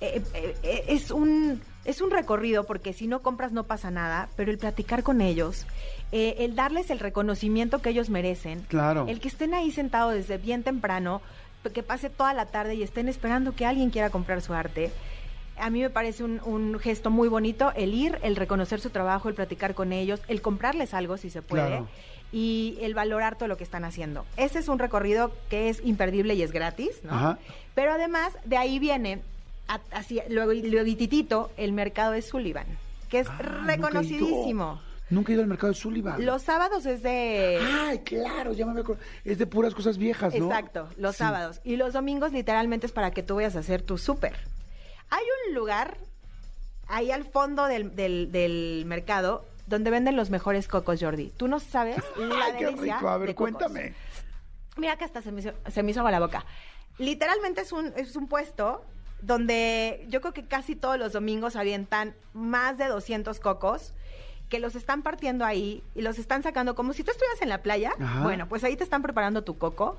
Eh, 0.00 0.22
eh, 0.32 0.56
eh, 0.62 0.84
es 0.88 1.10
un 1.10 1.60
es 1.84 2.00
un 2.00 2.10
recorrido 2.10 2.64
porque 2.64 2.92
si 2.94 3.06
no 3.06 3.20
compras 3.20 3.52
no 3.52 3.64
pasa 3.64 3.90
nada, 3.90 4.28
pero 4.36 4.50
el 4.50 4.56
platicar 4.58 5.02
con 5.02 5.20
ellos, 5.20 5.66
eh, 6.12 6.36
el 6.38 6.54
darles 6.54 6.90
el 6.90 6.98
reconocimiento 7.00 7.82
que 7.82 7.90
ellos 7.90 8.08
merecen, 8.08 8.60
Claro. 8.68 9.06
el 9.08 9.20
que 9.20 9.28
estén 9.28 9.52
ahí 9.52 9.70
sentados 9.70 10.14
desde 10.14 10.38
bien 10.38 10.62
temprano, 10.62 11.20
que 11.68 11.82
pase 11.82 12.08
toda 12.08 12.32
la 12.32 12.46
tarde 12.46 12.74
y 12.74 12.82
estén 12.82 13.08
esperando 13.08 13.54
que 13.54 13.66
alguien 13.66 13.90
quiera 13.90 14.10
comprar 14.10 14.40
su 14.40 14.54
arte. 14.54 14.90
A 15.58 15.68
mí 15.68 15.82
me 15.82 15.90
parece 15.90 16.24
un, 16.24 16.40
un 16.44 16.78
gesto 16.78 17.10
muy 17.10 17.28
bonito 17.28 17.70
el 17.76 17.92
ir, 17.92 18.18
el 18.22 18.34
reconocer 18.36 18.80
su 18.80 18.88
trabajo, 18.88 19.28
el 19.28 19.34
platicar 19.34 19.74
con 19.74 19.92
ellos, 19.92 20.20
el 20.28 20.40
comprarles 20.40 20.94
algo 20.94 21.18
si 21.18 21.28
se 21.28 21.42
puede 21.42 21.66
Claro. 21.66 21.88
y 22.32 22.78
el 22.80 22.94
valorar 22.94 23.36
todo 23.36 23.46
lo 23.48 23.58
que 23.58 23.64
están 23.64 23.84
haciendo. 23.84 24.24
Ese 24.38 24.58
es 24.58 24.68
un 24.68 24.78
recorrido 24.78 25.32
que 25.50 25.68
es 25.68 25.82
imperdible 25.84 26.34
y 26.34 26.42
es 26.42 26.52
gratis, 26.52 27.00
¿no? 27.02 27.12
Ajá. 27.12 27.38
Pero 27.74 27.92
además 27.92 28.32
de 28.46 28.56
ahí 28.56 28.78
viene, 28.78 29.20
a- 29.68 29.80
así, 29.92 30.22
luego, 30.30 30.52
luego 30.54 30.84
el 31.58 31.72
mercado 31.72 32.12
de 32.12 32.22
Sullivan, 32.22 32.66
que 33.10 33.18
es 33.18 33.28
Ah, 33.28 33.64
reconocidísimo. 33.66 34.80
Nunca 35.10 35.32
he 35.32 35.34
ido 35.34 35.42
al 35.42 35.48
mercado 35.48 35.72
de 35.72 35.78
Sullivan. 35.78 36.24
Los 36.24 36.42
sábados 36.42 36.86
es 36.86 37.02
de... 37.02 37.58
Ay, 37.60 37.98
claro, 38.00 38.52
ya 38.52 38.64
me 38.66 38.80
acordado. 38.80 39.04
Es 39.24 39.38
de 39.38 39.46
puras 39.46 39.74
cosas 39.74 39.98
viejas, 39.98 40.34
¿no? 40.34 40.46
Exacto, 40.46 40.88
los 40.96 41.16
Sí. 41.16 41.18
sábados. 41.18 41.60
Y 41.64 41.76
los 41.76 41.92
domingos 41.92 42.32
literalmente 42.32 42.86
es 42.86 42.92
para 42.92 43.10
que 43.10 43.22
tú 43.24 43.34
vayas 43.36 43.56
a 43.56 43.58
hacer 43.58 43.82
tu 43.82 43.98
súper. 43.98 44.36
Hay 45.10 45.24
un 45.48 45.54
lugar 45.56 45.98
ahí 46.86 47.10
al 47.10 47.24
fondo 47.24 47.66
del, 47.66 47.94
del- 47.96 48.30
del 48.30 48.84
mercado 48.86 49.44
donde 49.66 49.90
venden 49.90 50.16
los 50.16 50.30
mejores 50.30 50.68
cocos, 50.68 51.00
Jordi. 51.00 51.30
Tú 51.36 51.48
no 51.48 51.58
sabes 51.60 51.96
la 52.16 52.44
Ay, 52.44 52.52
qué 52.58 52.70
rico. 52.70 53.08
A 53.08 53.18
ver, 53.18 53.28
de 53.28 53.34
cuéntame. 53.34 53.94
Mira 54.76 54.96
que 54.96 55.04
hasta 55.04 55.22
se 55.22 55.32
me 55.32 55.40
hizo, 55.40 55.50
se 55.70 55.82
me 55.82 55.90
hizo 55.90 56.00
agua 56.00 56.12
la 56.12 56.20
boca. 56.20 56.44
Literalmente 56.98 57.62
es 57.62 57.72
un, 57.72 57.92
es 57.96 58.14
un 58.14 58.28
puesto 58.28 58.84
donde 59.22 60.06
yo 60.08 60.20
creo 60.20 60.32
que 60.32 60.44
casi 60.46 60.76
todos 60.76 60.98
los 60.98 61.12
domingos 61.12 61.56
avientan 61.56 62.14
más 62.32 62.78
de 62.78 62.86
200 62.86 63.38
cocos 63.40 63.92
que 64.50 64.58
los 64.58 64.74
están 64.74 65.02
partiendo 65.02 65.46
ahí 65.46 65.82
y 65.94 66.02
los 66.02 66.18
están 66.18 66.42
sacando 66.42 66.74
como 66.74 66.92
si 66.92 67.02
tú 67.04 67.10
estuvieras 67.12 67.40
en 67.40 67.48
la 67.48 67.62
playa. 67.62 67.92
Ajá. 67.98 68.22
Bueno, 68.22 68.48
pues 68.48 68.62
ahí 68.64 68.76
te 68.76 68.84
están 68.84 69.00
preparando 69.00 69.42
tu 69.44 69.56
coco. 69.56 69.96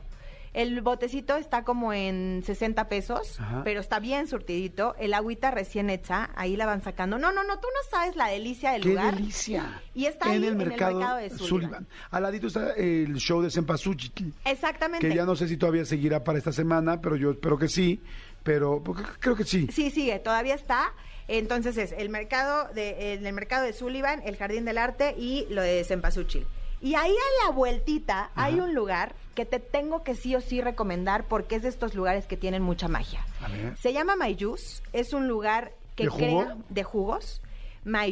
El 0.53 0.81
botecito 0.81 1.37
está 1.37 1.63
como 1.63 1.93
en 1.93 2.43
60 2.45 2.89
pesos, 2.89 3.39
Ajá. 3.39 3.61
pero 3.63 3.79
está 3.79 3.99
bien 3.99 4.27
surtidito. 4.27 4.95
El 4.99 5.13
agüita 5.13 5.49
recién 5.49 5.89
hecha, 5.89 6.29
ahí 6.35 6.57
la 6.57 6.65
van 6.65 6.81
sacando. 6.83 7.17
No, 7.17 7.31
no, 7.31 7.45
no, 7.45 7.55
tú 7.59 7.67
no 7.73 7.89
sabes 7.89 8.17
la 8.17 8.27
delicia 8.27 8.73
del 8.73 8.81
¡Qué 8.81 8.89
lugar. 8.89 9.15
delicia! 9.15 9.81
Y 9.95 10.07
está 10.07 10.25
en 10.25 10.31
ahí 10.31 10.37
el 10.39 10.43
en 10.43 10.49
el 10.61 10.67
mercado, 10.67 10.97
mercado 10.99 11.17
de 11.19 11.29
Sullivan. 11.29 11.87
Al 12.09 12.23
ladito 12.23 12.47
está 12.47 12.73
el 12.73 13.15
show 13.15 13.41
de 13.41 13.49
Cempasúchitl, 13.49 14.25
Exactamente. 14.43 15.07
que 15.07 15.15
ya 15.15 15.23
no 15.25 15.37
sé 15.37 15.47
si 15.47 15.55
todavía 15.55 15.85
seguirá 15.85 16.21
para 16.25 16.37
esta 16.37 16.51
semana, 16.51 16.99
pero 16.99 17.15
yo 17.15 17.31
espero 17.31 17.57
que 17.57 17.69
sí. 17.69 18.01
Pero 18.43 18.81
porque 18.83 19.03
creo 19.19 19.35
que 19.35 19.43
sí. 19.43 19.67
Sí, 19.71 19.91
sigue, 19.91 20.19
todavía 20.19 20.55
está. 20.55 20.93
Entonces 21.27 21.77
es 21.77 21.91
el 21.93 22.09
mercado 22.09 22.73
de 22.73 23.13
el, 23.13 23.25
el 23.25 23.33
mercado 23.33 23.65
de 23.65 23.73
Sullivan, 23.73 24.21
el 24.25 24.35
Jardín 24.37 24.65
del 24.65 24.77
Arte 24.77 25.15
y 25.17 25.45
lo 25.49 25.61
de 25.61 25.83
Cempasúchil. 25.83 26.45
Y 26.81 26.95
ahí 26.95 27.11
a 27.11 27.45
la 27.45 27.51
vueltita 27.51 28.31
hay 28.35 28.59
un 28.59 28.73
lugar 28.73 29.13
que 29.35 29.45
te 29.45 29.59
tengo 29.59 30.03
que 30.03 30.15
sí 30.15 30.35
o 30.35 30.41
sí 30.41 30.61
recomendar 30.61 31.25
porque 31.25 31.55
es 31.55 31.61
de 31.61 31.69
estos 31.69 31.93
lugares 31.93 32.25
que 32.25 32.37
tienen 32.37 32.63
mucha 32.63 32.87
magia. 32.87 33.23
A 33.39 33.47
ver. 33.49 33.77
Se 33.77 33.93
llama 33.93 34.15
Juice, 34.37 34.81
es 34.91 35.13
un 35.13 35.27
lugar 35.27 35.73
que 35.95 36.03
¿De 36.05 36.09
jugo? 36.09 36.41
crea 36.43 36.57
de 36.69 36.83
jugos. 36.83 37.41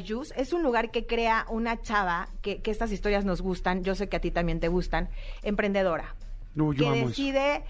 Juice 0.07 0.33
es 0.37 0.53
un 0.53 0.63
lugar 0.63 0.91
que 0.91 1.05
crea 1.05 1.45
una 1.49 1.81
chava 1.81 2.29
que, 2.41 2.61
que 2.61 2.71
estas 2.71 2.91
historias 2.91 3.25
nos 3.25 3.41
gustan, 3.41 3.83
yo 3.83 3.95
sé 3.95 4.07
que 4.09 4.17
a 4.17 4.21
ti 4.21 4.31
también 4.31 4.59
te 4.59 4.67
gustan, 4.67 5.09
emprendedora 5.43 6.15
No, 6.55 6.73
yo 6.73 6.85
que 6.91 6.99
amo 6.99 7.07
decide 7.09 7.63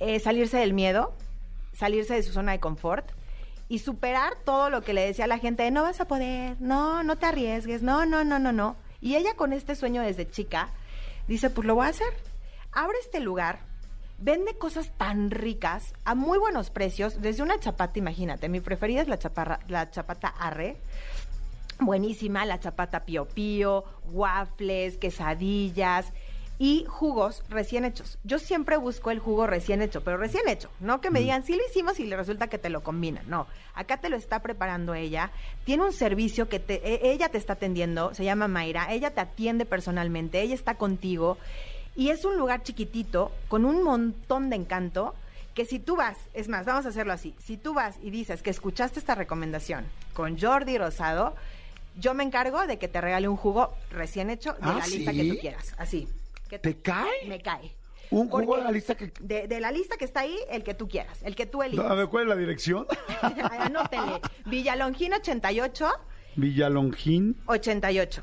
eh, 0.00 0.18
salirse 0.18 0.56
del 0.58 0.72
miedo, 0.72 1.14
salirse 1.72 2.14
de 2.14 2.22
su 2.22 2.32
zona 2.32 2.52
de 2.52 2.60
confort 2.60 3.10
y 3.68 3.78
superar 3.78 4.34
todo 4.44 4.70
lo 4.70 4.82
que 4.82 4.92
le 4.92 5.06
decía 5.06 5.24
a 5.24 5.28
la 5.28 5.38
gente 5.38 5.70
no 5.70 5.82
vas 5.82 6.00
a 6.00 6.06
poder, 6.06 6.56
no, 6.60 7.02
no 7.02 7.16
te 7.16 7.26
arriesgues, 7.26 7.82
no, 7.82 8.04
no, 8.04 8.24
no, 8.24 8.38
no, 8.38 8.52
no. 8.52 8.76
Y 9.00 9.16
ella 9.16 9.34
con 9.34 9.52
este 9.52 9.74
sueño 9.74 10.02
desde 10.02 10.30
chica 10.30 10.68
dice, 11.26 11.50
pues 11.50 11.66
lo 11.66 11.74
voy 11.74 11.86
a 11.86 11.90
hacer. 11.90 12.12
Abre 12.72 12.96
este 13.00 13.20
lugar, 13.20 13.60
vende 14.18 14.56
cosas 14.56 14.92
tan 14.96 15.30
ricas 15.30 15.94
a 16.04 16.14
muy 16.14 16.38
buenos 16.38 16.70
precios, 16.70 17.20
desde 17.20 17.42
una 17.42 17.58
chapata, 17.58 17.98
imagínate, 17.98 18.48
mi 18.48 18.60
preferida 18.60 19.02
es 19.02 19.08
la, 19.08 19.18
chaparra, 19.18 19.60
la 19.68 19.90
chapata 19.90 20.28
arre, 20.28 20.76
buenísima, 21.80 22.44
la 22.44 22.60
chapata 22.60 23.04
pío 23.04 23.26
pío, 23.26 23.84
waffles, 24.12 24.96
quesadillas 24.98 26.12
y 26.64 26.84
jugos 26.86 27.42
recién 27.48 27.84
hechos. 27.84 28.18
Yo 28.22 28.38
siempre 28.38 28.76
busco 28.76 29.10
el 29.10 29.18
jugo 29.18 29.48
recién 29.48 29.82
hecho, 29.82 30.04
pero 30.04 30.16
recién 30.16 30.46
hecho, 30.48 30.70
no 30.78 31.00
que 31.00 31.10
me 31.10 31.18
digan, 31.18 31.44
sí 31.44 31.56
lo 31.56 31.62
hicimos 31.68 31.98
y 31.98 32.04
le 32.06 32.16
resulta 32.16 32.46
que 32.46 32.56
te 32.56 32.70
lo 32.70 32.84
combinan, 32.84 33.28
no. 33.28 33.48
Acá 33.74 33.96
te 33.96 34.08
lo 34.08 34.16
está 34.16 34.42
preparando 34.42 34.94
ella, 34.94 35.32
tiene 35.64 35.82
un 35.82 35.92
servicio 35.92 36.48
que 36.48 36.60
te, 36.60 36.74
e- 36.88 37.10
ella 37.12 37.30
te 37.30 37.38
está 37.38 37.54
atendiendo, 37.54 38.14
se 38.14 38.22
llama 38.22 38.46
Mayra, 38.46 38.92
ella 38.92 39.10
te 39.12 39.20
atiende 39.20 39.66
personalmente, 39.66 40.40
ella 40.40 40.54
está 40.54 40.76
contigo 40.76 41.36
y 41.96 42.10
es 42.10 42.24
un 42.24 42.38
lugar 42.38 42.62
chiquitito 42.62 43.32
con 43.48 43.64
un 43.64 43.82
montón 43.82 44.48
de 44.48 44.54
encanto 44.54 45.16
que 45.54 45.64
si 45.64 45.80
tú 45.80 45.96
vas, 45.96 46.16
es 46.32 46.46
más, 46.46 46.64
vamos 46.64 46.86
a 46.86 46.90
hacerlo 46.90 47.12
así, 47.12 47.34
si 47.44 47.56
tú 47.56 47.74
vas 47.74 47.96
y 48.04 48.10
dices 48.10 48.40
que 48.40 48.50
escuchaste 48.50 49.00
esta 49.00 49.16
recomendación 49.16 49.84
con 50.14 50.38
Jordi 50.38 50.78
Rosado, 50.78 51.34
yo 51.98 52.14
me 52.14 52.22
encargo 52.22 52.68
de 52.68 52.78
que 52.78 52.86
te 52.86 53.00
regale 53.00 53.26
un 53.26 53.36
jugo 53.36 53.74
recién 53.90 54.30
hecho 54.30 54.52
de 54.52 54.58
Ah, 54.62 54.76
la 54.78 54.86
lista 54.86 55.10
¿sí? 55.10 55.16
que 55.16 55.24
tú 55.24 55.36
quieras, 55.40 55.74
así. 55.76 56.06
¿Qué 56.52 56.58
¿Te 56.58 56.76
cae? 56.82 57.26
Me 57.28 57.40
cae. 57.40 57.74
Un 58.10 58.28
jugo 58.28 58.58
de 58.58 58.64
la 58.64 58.70
lista 58.70 58.94
que... 58.94 59.10
De, 59.20 59.48
de 59.48 59.58
la 59.58 59.72
lista 59.72 59.96
que 59.96 60.04
está 60.04 60.20
ahí, 60.20 60.36
el 60.50 60.62
que 60.62 60.74
tú 60.74 60.86
quieras, 60.86 61.22
el 61.22 61.34
que 61.34 61.46
tú 61.46 61.62
elijas. 61.62 61.90
a 61.90 61.94
ver, 61.94 62.08
¿cuál 62.08 62.24
es 62.24 62.28
la 62.28 62.36
dirección? 62.36 62.86
Anótenle. 63.22 64.20
Villalongín 64.44 65.14
88, 65.14 65.86
Villalongín, 66.36 67.38
88. 67.46 68.22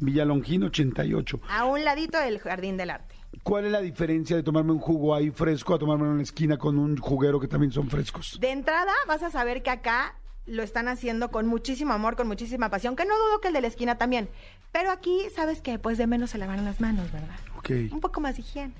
Villalongín 0.00 0.62
88. 0.64 1.40
A 1.50 1.66
un 1.66 1.84
ladito 1.84 2.18
del 2.18 2.38
Jardín 2.38 2.78
del 2.78 2.88
Arte. 2.88 3.14
¿Cuál 3.42 3.66
es 3.66 3.72
la 3.72 3.82
diferencia 3.82 4.36
de 4.36 4.42
tomarme 4.42 4.72
un 4.72 4.78
jugo 4.78 5.14
ahí 5.14 5.30
fresco 5.30 5.74
a 5.74 5.78
tomarme 5.78 6.06
en 6.06 6.16
la 6.16 6.22
esquina 6.22 6.56
con 6.56 6.78
un 6.78 6.96
juguero 6.96 7.38
que 7.38 7.46
también 7.46 7.72
son 7.72 7.90
frescos? 7.90 8.38
De 8.40 8.52
entrada 8.52 8.92
vas 9.06 9.22
a 9.22 9.30
saber 9.30 9.62
que 9.62 9.68
acá 9.68 10.14
lo 10.46 10.62
están 10.62 10.88
haciendo 10.88 11.30
con 11.30 11.46
muchísimo 11.46 11.92
amor, 11.92 12.16
con 12.16 12.28
muchísima 12.28 12.70
pasión, 12.70 12.96
que 12.96 13.04
no 13.04 13.16
dudo 13.16 13.40
que 13.40 13.48
el 13.48 13.54
de 13.54 13.60
la 13.60 13.68
esquina 13.68 13.96
también. 13.96 14.28
Pero 14.72 14.90
aquí, 14.90 15.20
¿sabes 15.34 15.60
qué? 15.60 15.78
Pues 15.78 15.98
de 15.98 16.06
menos 16.06 16.30
se 16.30 16.38
lavan 16.38 16.64
las 16.64 16.80
manos, 16.80 17.10
¿verdad? 17.12 17.36
Ok. 17.56 17.70
Un 17.92 18.00
poco 18.00 18.20
más 18.20 18.36
de 18.36 18.42
higiene. 18.42 18.74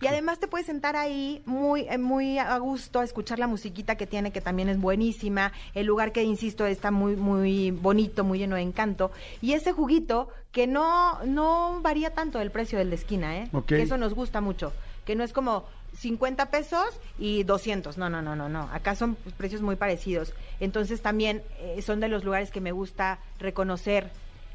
Y 0.00 0.06
además 0.08 0.38
te 0.38 0.46
puedes 0.46 0.66
sentar 0.66 0.94
ahí 0.94 1.42
muy, 1.46 1.86
eh, 1.88 1.96
muy 1.96 2.38
a 2.38 2.58
gusto 2.58 3.00
a 3.00 3.04
escuchar 3.04 3.38
la 3.38 3.46
musiquita 3.46 3.96
que 3.96 4.06
tiene, 4.06 4.30
que 4.30 4.42
también 4.42 4.68
es 4.68 4.78
buenísima. 4.78 5.52
El 5.74 5.86
lugar 5.86 6.12
que, 6.12 6.22
insisto, 6.22 6.66
está 6.66 6.90
muy, 6.90 7.16
muy 7.16 7.70
bonito, 7.70 8.22
muy 8.22 8.38
lleno 8.38 8.56
de 8.56 8.62
encanto. 8.62 9.10
Y 9.40 9.52
ese 9.52 9.72
juguito 9.72 10.28
que 10.52 10.66
no, 10.66 11.22
no 11.24 11.80
varía 11.80 12.12
tanto 12.12 12.40
el 12.40 12.50
precio 12.50 12.78
del 12.78 12.90
de 12.90 12.96
esquina, 12.96 13.38
¿eh? 13.38 13.48
Ok. 13.52 13.66
Que 13.66 13.82
eso 13.82 13.96
nos 13.96 14.12
gusta 14.12 14.40
mucho. 14.40 14.72
Que 15.06 15.14
no 15.14 15.24
es 15.24 15.32
como 15.32 15.64
50 15.98 16.50
pesos 16.50 16.86
y 17.18 17.42
200. 17.44 17.98
No, 17.98 18.08
no, 18.10 18.22
no, 18.22 18.36
no, 18.36 18.48
no. 18.48 18.68
Acá 18.72 18.94
son 18.94 19.16
precios 19.36 19.62
muy 19.62 19.76
parecidos. 19.76 20.32
Entonces 20.60 21.00
también 21.02 21.42
eh, 21.58 21.80
son 21.82 22.00
de 22.00 22.08
los 22.08 22.24
lugares 22.24 22.50
que 22.50 22.60
me 22.60 22.72
gusta 22.72 23.18
reconocer 23.38 24.10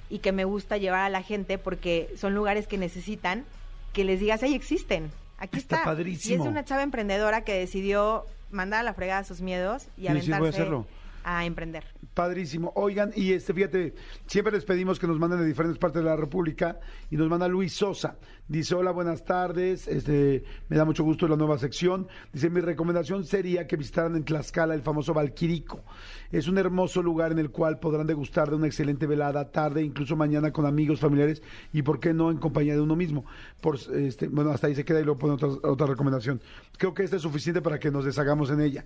y 0.10 0.20
que 0.20 0.32
me 0.32 0.44
gusta 0.46 0.78
llevar 0.78 1.02
a 1.02 1.10
la 1.10 1.24
gente 1.24 1.58
porque 1.58 2.14
son 2.18 2.36
lugares 2.36 2.68
que 2.68 2.78
necesitan 2.78 3.46
que 3.94 4.04
les 4.04 4.20
digas, 4.20 4.44
ahí 4.44 4.54
existen. 4.54 5.12
Aquí 5.38 5.58
Está 5.58 5.78
está. 5.78 5.86
padrísimo. 5.90 6.36
Y 6.36 6.40
es 6.42 6.48
una 6.48 6.64
chava 6.64 6.84
emprendedora 6.84 7.44
que 7.44 7.54
decidió 7.54 8.26
mandar 8.52 8.82
a 8.82 8.84
la 8.84 8.94
fregada 8.94 9.24
sus 9.24 9.42
miedos 9.42 9.84
y 9.98 10.02
Sí, 10.08 10.22
sí, 10.22 10.32
aventarse 10.32 10.64
voy 10.66 10.86
a 11.24 11.46
emprender. 11.46 11.86
Padrísimo. 12.14 12.72
Oigan, 12.76 13.12
y 13.16 13.34
este, 13.34 13.54
fíjate, 13.54 13.94
siempre 14.26 14.54
les 14.54 14.66
pedimos 14.66 15.00
que 15.00 15.08
nos 15.08 15.20
manden 15.20 15.40
de 15.40 15.46
diferentes 15.46 15.80
partes 15.80 16.04
de 16.04 16.10
la 16.10 16.16
República 16.16 16.80
y 17.10 17.16
nos 17.16 17.30
manda 17.30 17.48
Luis 17.48 17.74
Sosa. 17.74 18.18
Dice, 18.48 18.76
hola, 18.76 18.92
buenas 18.92 19.24
tardes, 19.24 19.88
este, 19.88 20.44
me 20.68 20.76
da 20.76 20.84
mucho 20.84 21.04
gusto 21.04 21.28
la 21.28 21.38
nueva 21.38 21.58
sección. 21.58 22.08
Dice, 22.34 22.50
mi 22.50 22.60
recomendación 22.60 23.24
sería 23.24 23.66
que 23.66 23.78
visitaran 23.78 24.16
en 24.16 24.26
Tlaxcala 24.26 24.74
el 24.74 24.82
famoso 24.82 25.14
Valquirico. 25.14 25.86
Es 26.32 26.48
un 26.48 26.58
hermoso 26.58 27.02
lugar 27.02 27.32
en 27.32 27.40
el 27.40 27.50
cual 27.50 27.80
podrán 27.80 28.08
degustar 28.08 28.50
de 28.50 28.58
una 28.58 28.68
excelente 28.68 29.08
velada, 29.08 29.52
tarde, 29.52 29.82
incluso 29.84 30.16
mañana 30.16 30.52
con 30.52 30.66
amigos, 30.66 31.00
familiares 31.00 31.42
y, 31.72 31.82
¿por 31.82 32.00
qué 32.00 32.14
no, 32.14 32.30
en 32.30 32.38
compañía 32.38 32.74
de 32.74 32.82
uno 32.82 32.96
mismo? 32.96 33.26
Por, 33.62 33.78
este, 33.96 34.28
bueno, 34.28 34.52
hasta 34.52 34.68
ahí 34.68 34.76
se 34.76 34.84
queda 34.84 35.00
y 35.00 35.04
luego 35.04 35.20
pone 35.20 35.34
otra, 35.34 35.48
otra 35.70 35.88
recomendación. 35.88 36.42
Creo 36.78 36.94
que 36.94 37.04
esta 37.04 37.16
es 37.16 37.22
suficiente 37.22 37.62
para 37.62 37.80
que 37.80 37.90
nos 37.90 38.04
deshagamos 38.04 38.50
en 38.50 38.62
ella. 38.62 38.84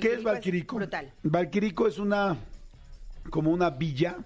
¿Qué 0.00 0.14
es 0.14 0.22
Valquirico? 0.22 0.76
brutal. 0.76 1.12
Valquirico 1.22 1.86
es 1.86 1.98
una 1.98 2.36
como 3.30 3.50
una 3.50 3.70
villa 3.70 4.18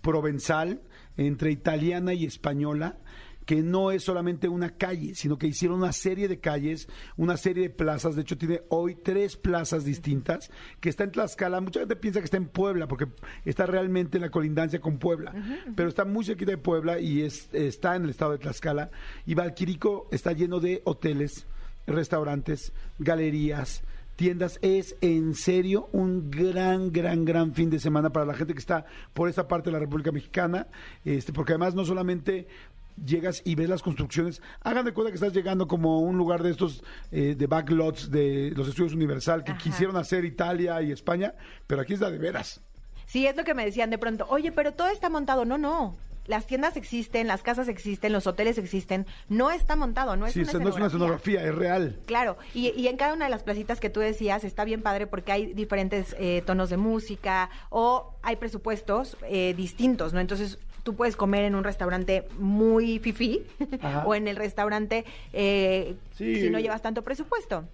provenzal 0.00 0.80
entre 1.16 1.50
italiana 1.50 2.14
y 2.14 2.24
española 2.24 2.96
que 3.50 3.62
no 3.62 3.90
es 3.90 4.04
solamente 4.04 4.48
una 4.48 4.76
calle, 4.76 5.16
sino 5.16 5.36
que 5.36 5.48
hicieron 5.48 5.78
una 5.78 5.92
serie 5.92 6.28
de 6.28 6.38
calles, 6.38 6.88
una 7.16 7.36
serie 7.36 7.64
de 7.64 7.70
plazas, 7.70 8.14
de 8.14 8.22
hecho 8.22 8.38
tiene 8.38 8.62
hoy 8.68 8.94
tres 8.94 9.36
plazas 9.36 9.84
distintas, 9.84 10.52
que 10.78 10.88
está 10.88 11.02
en 11.02 11.10
Tlaxcala, 11.10 11.60
mucha 11.60 11.80
gente 11.80 11.96
piensa 11.96 12.20
que 12.20 12.26
está 12.26 12.36
en 12.36 12.46
Puebla, 12.46 12.86
porque 12.86 13.08
está 13.44 13.66
realmente 13.66 14.18
en 14.18 14.22
la 14.22 14.30
colindancia 14.30 14.80
con 14.80 14.98
Puebla, 14.98 15.34
pero 15.74 15.88
está 15.88 16.04
muy 16.04 16.24
cerquita 16.24 16.52
de 16.52 16.58
Puebla 16.58 17.00
y 17.00 17.22
es, 17.22 17.48
está 17.52 17.96
en 17.96 18.04
el 18.04 18.10
estado 18.10 18.30
de 18.30 18.38
Tlaxcala, 18.38 18.92
y 19.26 19.34
Valquirico 19.34 20.06
está 20.12 20.30
lleno 20.30 20.60
de 20.60 20.82
hoteles, 20.84 21.46
restaurantes, 21.88 22.72
galerías, 23.00 23.82
tiendas. 24.20 24.58
Es 24.60 24.96
en 25.00 25.34
serio 25.34 25.88
un 25.92 26.30
gran, 26.30 26.92
gran, 26.92 27.24
gran 27.24 27.54
fin 27.54 27.70
de 27.70 27.78
semana 27.80 28.10
para 28.10 28.26
la 28.26 28.34
gente 28.34 28.52
que 28.52 28.58
está 28.58 28.84
por 29.14 29.30
esta 29.30 29.48
parte 29.48 29.70
de 29.70 29.72
la 29.72 29.78
República 29.78 30.12
Mexicana, 30.12 30.66
este, 31.06 31.32
porque 31.32 31.54
además 31.54 31.74
no 31.74 31.86
solamente 31.86 32.46
llegas 33.02 33.40
y 33.46 33.54
ves 33.54 33.70
las 33.70 33.80
construcciones, 33.82 34.42
hagan 34.60 34.84
de 34.84 34.92
cuenta 34.92 35.10
que 35.10 35.14
estás 35.14 35.32
llegando 35.32 35.66
como 35.66 36.00
un 36.00 36.18
lugar 36.18 36.42
de 36.42 36.50
estos 36.50 36.84
eh, 37.10 37.34
de 37.34 37.46
backlots 37.46 38.10
de 38.10 38.52
los 38.54 38.68
estudios 38.68 38.92
Universal 38.92 39.42
que 39.42 39.52
Ajá. 39.52 39.60
quisieron 39.62 39.96
hacer 39.96 40.26
Italia 40.26 40.82
y 40.82 40.92
España, 40.92 41.32
pero 41.66 41.80
aquí 41.80 41.94
es 41.94 42.00
la 42.00 42.10
de 42.10 42.18
veras. 42.18 42.60
Sí, 43.06 43.26
es 43.26 43.34
lo 43.34 43.42
que 43.42 43.54
me 43.54 43.64
decían 43.64 43.88
de 43.88 43.96
pronto, 43.96 44.26
oye, 44.28 44.52
pero 44.52 44.74
todo 44.74 44.88
está 44.88 45.08
montado. 45.08 45.46
No, 45.46 45.56
no. 45.56 45.96
Las 46.26 46.46
tiendas 46.46 46.76
existen, 46.76 47.26
las 47.26 47.42
casas 47.42 47.66
existen, 47.68 48.12
los 48.12 48.26
hoteles 48.26 48.56
existen. 48.58 49.06
No 49.28 49.50
está 49.50 49.74
montado, 49.76 50.16
no 50.16 50.26
es 50.26 50.32
sí, 50.34 50.40
una 50.42 50.52
no 50.54 50.68
es 50.68 50.76
una 50.76 50.86
escenografía. 50.86 51.42
es 51.44 51.54
real. 51.54 51.98
Claro, 52.06 52.36
y, 52.54 52.68
y 52.80 52.88
en 52.88 52.96
cada 52.96 53.14
una 53.14 53.24
de 53.24 53.30
las 53.30 53.42
placitas 53.42 53.80
que 53.80 53.90
tú 53.90 54.00
decías 54.00 54.44
está 54.44 54.64
bien 54.64 54.82
padre 54.82 55.06
porque 55.06 55.32
hay 55.32 55.52
diferentes 55.54 56.14
eh, 56.18 56.42
tonos 56.46 56.70
de 56.70 56.76
música 56.76 57.50
o 57.70 58.14
hay 58.22 58.36
presupuestos 58.36 59.16
eh, 59.28 59.54
distintos, 59.56 60.12
¿no? 60.12 60.20
Entonces 60.20 60.58
tú 60.82 60.94
puedes 60.94 61.16
comer 61.16 61.44
en 61.44 61.54
un 61.54 61.64
restaurante 61.64 62.26
muy 62.38 62.98
fifí 63.00 63.42
o 64.04 64.14
en 64.14 64.28
el 64.28 64.36
restaurante 64.36 65.04
eh, 65.32 65.94
Sí. 66.16 66.40
si 66.42 66.50
no 66.50 66.58
llevas 66.60 66.80
tanto 66.82 67.02
presupuesto. 67.02 67.64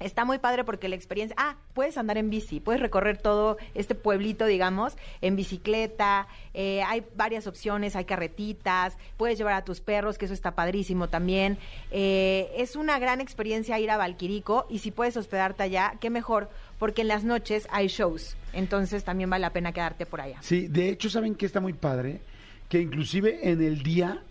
Está 0.00 0.24
muy 0.24 0.38
padre 0.38 0.64
porque 0.64 0.88
la 0.88 0.96
experiencia, 0.96 1.36
ah, 1.38 1.56
puedes 1.74 1.98
andar 1.98 2.16
en 2.16 2.30
bici, 2.30 2.58
puedes 2.58 2.80
recorrer 2.80 3.18
todo 3.18 3.58
este 3.74 3.94
pueblito, 3.94 4.46
digamos, 4.46 4.96
en 5.20 5.36
bicicleta, 5.36 6.26
eh, 6.54 6.82
hay 6.82 7.04
varias 7.16 7.46
opciones, 7.46 7.94
hay 7.96 8.06
carretitas, 8.06 8.96
puedes 9.18 9.36
llevar 9.36 9.52
a 9.52 9.62
tus 9.62 9.80
perros, 9.80 10.16
que 10.16 10.24
eso 10.24 10.32
está 10.32 10.54
padrísimo 10.54 11.08
también. 11.08 11.58
Eh, 11.90 12.50
es 12.56 12.76
una 12.76 12.98
gran 12.98 13.20
experiencia 13.20 13.78
ir 13.78 13.90
a 13.90 13.98
Valquirico 13.98 14.66
y 14.70 14.78
si 14.78 14.90
puedes 14.90 15.18
hospedarte 15.18 15.64
allá, 15.64 15.92
qué 16.00 16.08
mejor, 16.08 16.48
porque 16.78 17.02
en 17.02 17.08
las 17.08 17.22
noches 17.22 17.68
hay 17.70 17.88
shows. 17.88 18.38
Entonces 18.54 19.04
también 19.04 19.28
vale 19.28 19.42
la 19.42 19.52
pena 19.52 19.72
quedarte 19.72 20.06
por 20.06 20.22
allá. 20.22 20.38
Sí, 20.40 20.66
de 20.66 20.88
hecho, 20.88 21.10
¿saben 21.10 21.34
que 21.34 21.44
está 21.44 21.60
muy 21.60 21.74
padre? 21.74 22.22
Que 22.70 22.80
inclusive 22.80 23.50
en 23.50 23.62
el 23.62 23.82
día 23.82 24.22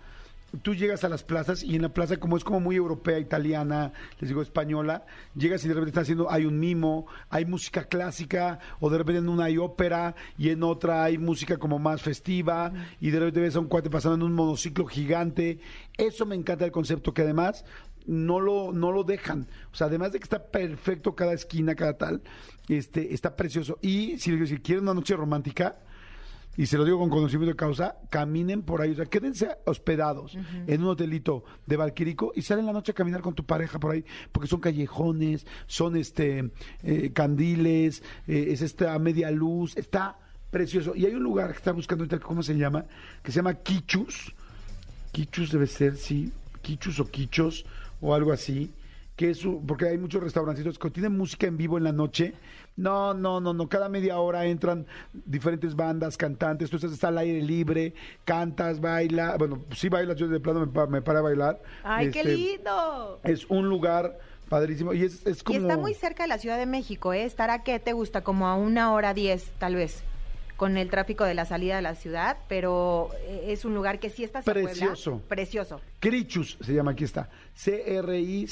tú 0.62 0.76
llegas 0.76 1.04
a 1.04 1.10
las 1.10 1.24
plazas 1.24 1.64
y 1.64 1.76
en 1.76 1.84
la 1.84 1.94
plaza 1.94 2.18
como 2.18 2.38
es 2.38 2.44
como 2.44 2.60
muy 2.60 2.76
europea, 2.76 3.20
italiana, 3.20 3.94
les 4.20 4.30
digo 4.30 4.42
española, 4.42 5.06
llegas 5.36 5.64
y 5.64 5.68
de 5.68 5.74
repente 5.74 5.90
están 5.90 6.04
haciendo, 6.04 6.32
hay 6.32 6.46
un 6.46 6.60
mimo, 6.60 7.08
hay 7.30 7.46
música 7.46 7.86
clásica, 7.86 8.60
o 8.80 8.90
de 8.90 8.98
repente 8.98 9.20
en 9.20 9.30
una 9.30 9.46
hay 9.46 9.58
ópera 9.58 10.16
y 10.38 10.50
en 10.50 10.64
otra 10.64 11.04
hay 11.04 11.18
música 11.18 11.58
como 11.58 11.80
más 11.80 12.02
festiva 12.02 12.72
y 13.00 13.12
de 13.12 13.20
repente 13.20 13.42
ves 13.42 13.56
a 13.56 13.60
un 13.60 13.68
cuate 13.68 13.90
pasando 13.90 14.16
en 14.16 14.24
un 14.24 14.34
monociclo 14.34 14.86
gigante. 14.86 15.60
Eso 15.98 16.26
me 16.26 16.36
encanta 16.36 16.66
el 16.66 16.72
concepto 16.72 17.14
que 17.14 17.22
además 17.22 17.66
no 18.06 18.40
lo, 18.40 18.72
no 18.74 18.92
lo 18.92 19.04
dejan. 19.04 19.48
O 19.72 19.76
sea, 19.76 19.88
además 19.88 20.12
de 20.12 20.20
que 20.20 20.24
está 20.24 20.44
perfecto 20.44 21.16
cada 21.16 21.34
esquina, 21.34 21.76
cada 21.76 21.98
tal, 21.98 22.22
este, 22.68 23.14
está 23.14 23.36
precioso. 23.36 23.78
Y 23.82 24.18
si, 24.18 24.48
si 24.48 24.58
quieren 24.58 24.84
una 24.84 24.94
noche 24.94 25.16
romántica, 25.16 25.78
y 26.58 26.66
se 26.66 26.78
lo 26.78 26.84
digo 26.84 27.00
con 27.00 27.10
conocimiento 27.10 27.52
de 27.52 27.56
causa, 27.56 27.96
caminen 28.10 28.64
por 28.64 28.82
ahí, 28.82 28.92
o 28.92 28.96
sea, 28.96 29.06
quédense 29.06 29.50
hospedados 29.66 30.38
en 30.68 30.84
un 30.84 30.90
hotelito 30.90 31.44
de 31.66 31.78
Valquirico 31.78 32.34
y 32.36 32.42
salen 32.42 32.66
la 32.66 32.74
noche 32.74 32.92
a 32.92 32.96
caminar 32.96 33.22
con 33.22 33.34
tu 33.34 33.46
pareja 33.46 33.80
por 33.80 33.92
ahí, 33.92 34.04
porque 34.32 34.48
son 34.50 34.60
callejones, 34.60 35.46
son 35.68 35.96
este 35.96 36.52
eh, 36.84 37.12
candiles, 37.14 38.04
eh, 38.28 38.48
es 38.50 38.62
esta 38.62 38.98
media 39.00 39.32
luz, 39.32 39.78
está 39.78 40.18
precioso. 40.52 40.96
Y 40.96 41.06
hay 41.06 41.14
un 41.14 41.24
lugar 41.24 41.52
que 41.52 41.58
está 41.58 41.72
buscando 41.72 42.04
ahorita, 42.04 42.20
¿cómo 42.20 42.44
se 42.44 42.58
llama? 42.58 42.86
Que 43.24 43.32
se 43.32 43.38
llama 43.38 43.54
Quichus. 43.54 44.34
Quichus 45.12 45.52
debe 45.52 45.68
ser, 45.68 45.96
sí, 45.98 46.32
Quichus 46.62 47.00
o 47.00 47.06
Quichos 47.06 47.66
o 48.02 48.14
algo 48.14 48.32
así 48.32 48.74
que 49.20 49.32
es 49.32 49.40
su- 49.40 49.62
porque 49.68 49.86
hay 49.86 49.98
muchos 49.98 50.24
restaurancitos 50.24 50.80
que 50.80 50.90
tienen 50.90 51.18
música 51.18 51.46
en 51.46 51.58
vivo 51.58 51.78
en 51.78 51.84
la 51.84 51.92
noche. 51.92 52.36
No, 52.78 53.14
no, 53.14 53.42
no, 53.42 53.54
no. 53.54 53.68
Cada 53.68 53.90
media 53.90 54.18
hora 54.18 54.46
entran 54.46 54.88
diferentes 55.12 55.76
bandas, 55.76 56.16
cantantes. 56.16 56.70
Tú 56.70 56.78
estás 56.78 56.94
está 56.94 57.10
al 57.10 57.18
aire 57.18 57.42
libre, 57.42 57.94
cantas, 58.24 58.80
baila. 58.80 59.36
Bueno, 59.38 59.60
sí 59.76 59.90
bailas, 59.90 60.16
yo 60.16 60.30
de 60.30 60.40
plano 60.40 60.66
me, 60.66 60.88
me 60.88 61.02
para 61.02 61.20
a 61.20 61.22
bailar. 61.22 61.62
¡Ay, 61.84 62.12
qué 62.12 62.20
Este, 62.22 62.34
lindo! 62.34 63.20
Es 63.26 63.46
un 63.50 63.68
lugar 63.68 64.18
padrísimo 64.48 64.94
y 64.94 65.04
es, 65.04 65.28
es 65.28 65.42
Y 65.42 65.44
como... 65.44 65.60
está 65.60 65.76
muy 65.78 65.94
cerca 65.96 66.24
de 66.24 66.30
la 66.30 66.38
Ciudad 66.38 66.58
de 66.58 66.66
México, 66.66 67.12
¿eh? 67.12 67.26
Estar 67.26 67.50
a 67.50 67.62
qué 67.64 67.78
te 67.82 67.92
gusta, 67.92 68.22
como 68.24 68.48
a 68.48 68.56
una 68.56 68.94
hora 68.94 69.14
diez, 69.14 69.52
tal 69.60 69.76
vez, 69.76 70.02
con 70.60 70.76
el 70.76 70.90
tráfico 70.90 71.24
de 71.24 71.34
la 71.34 71.46
salida 71.46 71.78
de 71.78 71.82
la 71.82 71.96
ciudad, 71.96 72.38
pero 72.50 73.12
eh, 73.22 73.46
es 73.48 73.64
un 73.64 73.74
lugar 73.74 73.98
que 73.98 74.10
sí 74.10 74.26
está 74.26 74.40
hacia 74.40 74.52
Puebla. 74.52 74.72
Precioso. 74.72 75.22
Precioso. 75.30 75.80
Crichus 76.02 76.58
se 76.60 76.74
llama, 76.74 76.92
aquí 76.92 77.06
está. 77.06 77.30
C-R-I-C-H-U-S, 77.54 78.46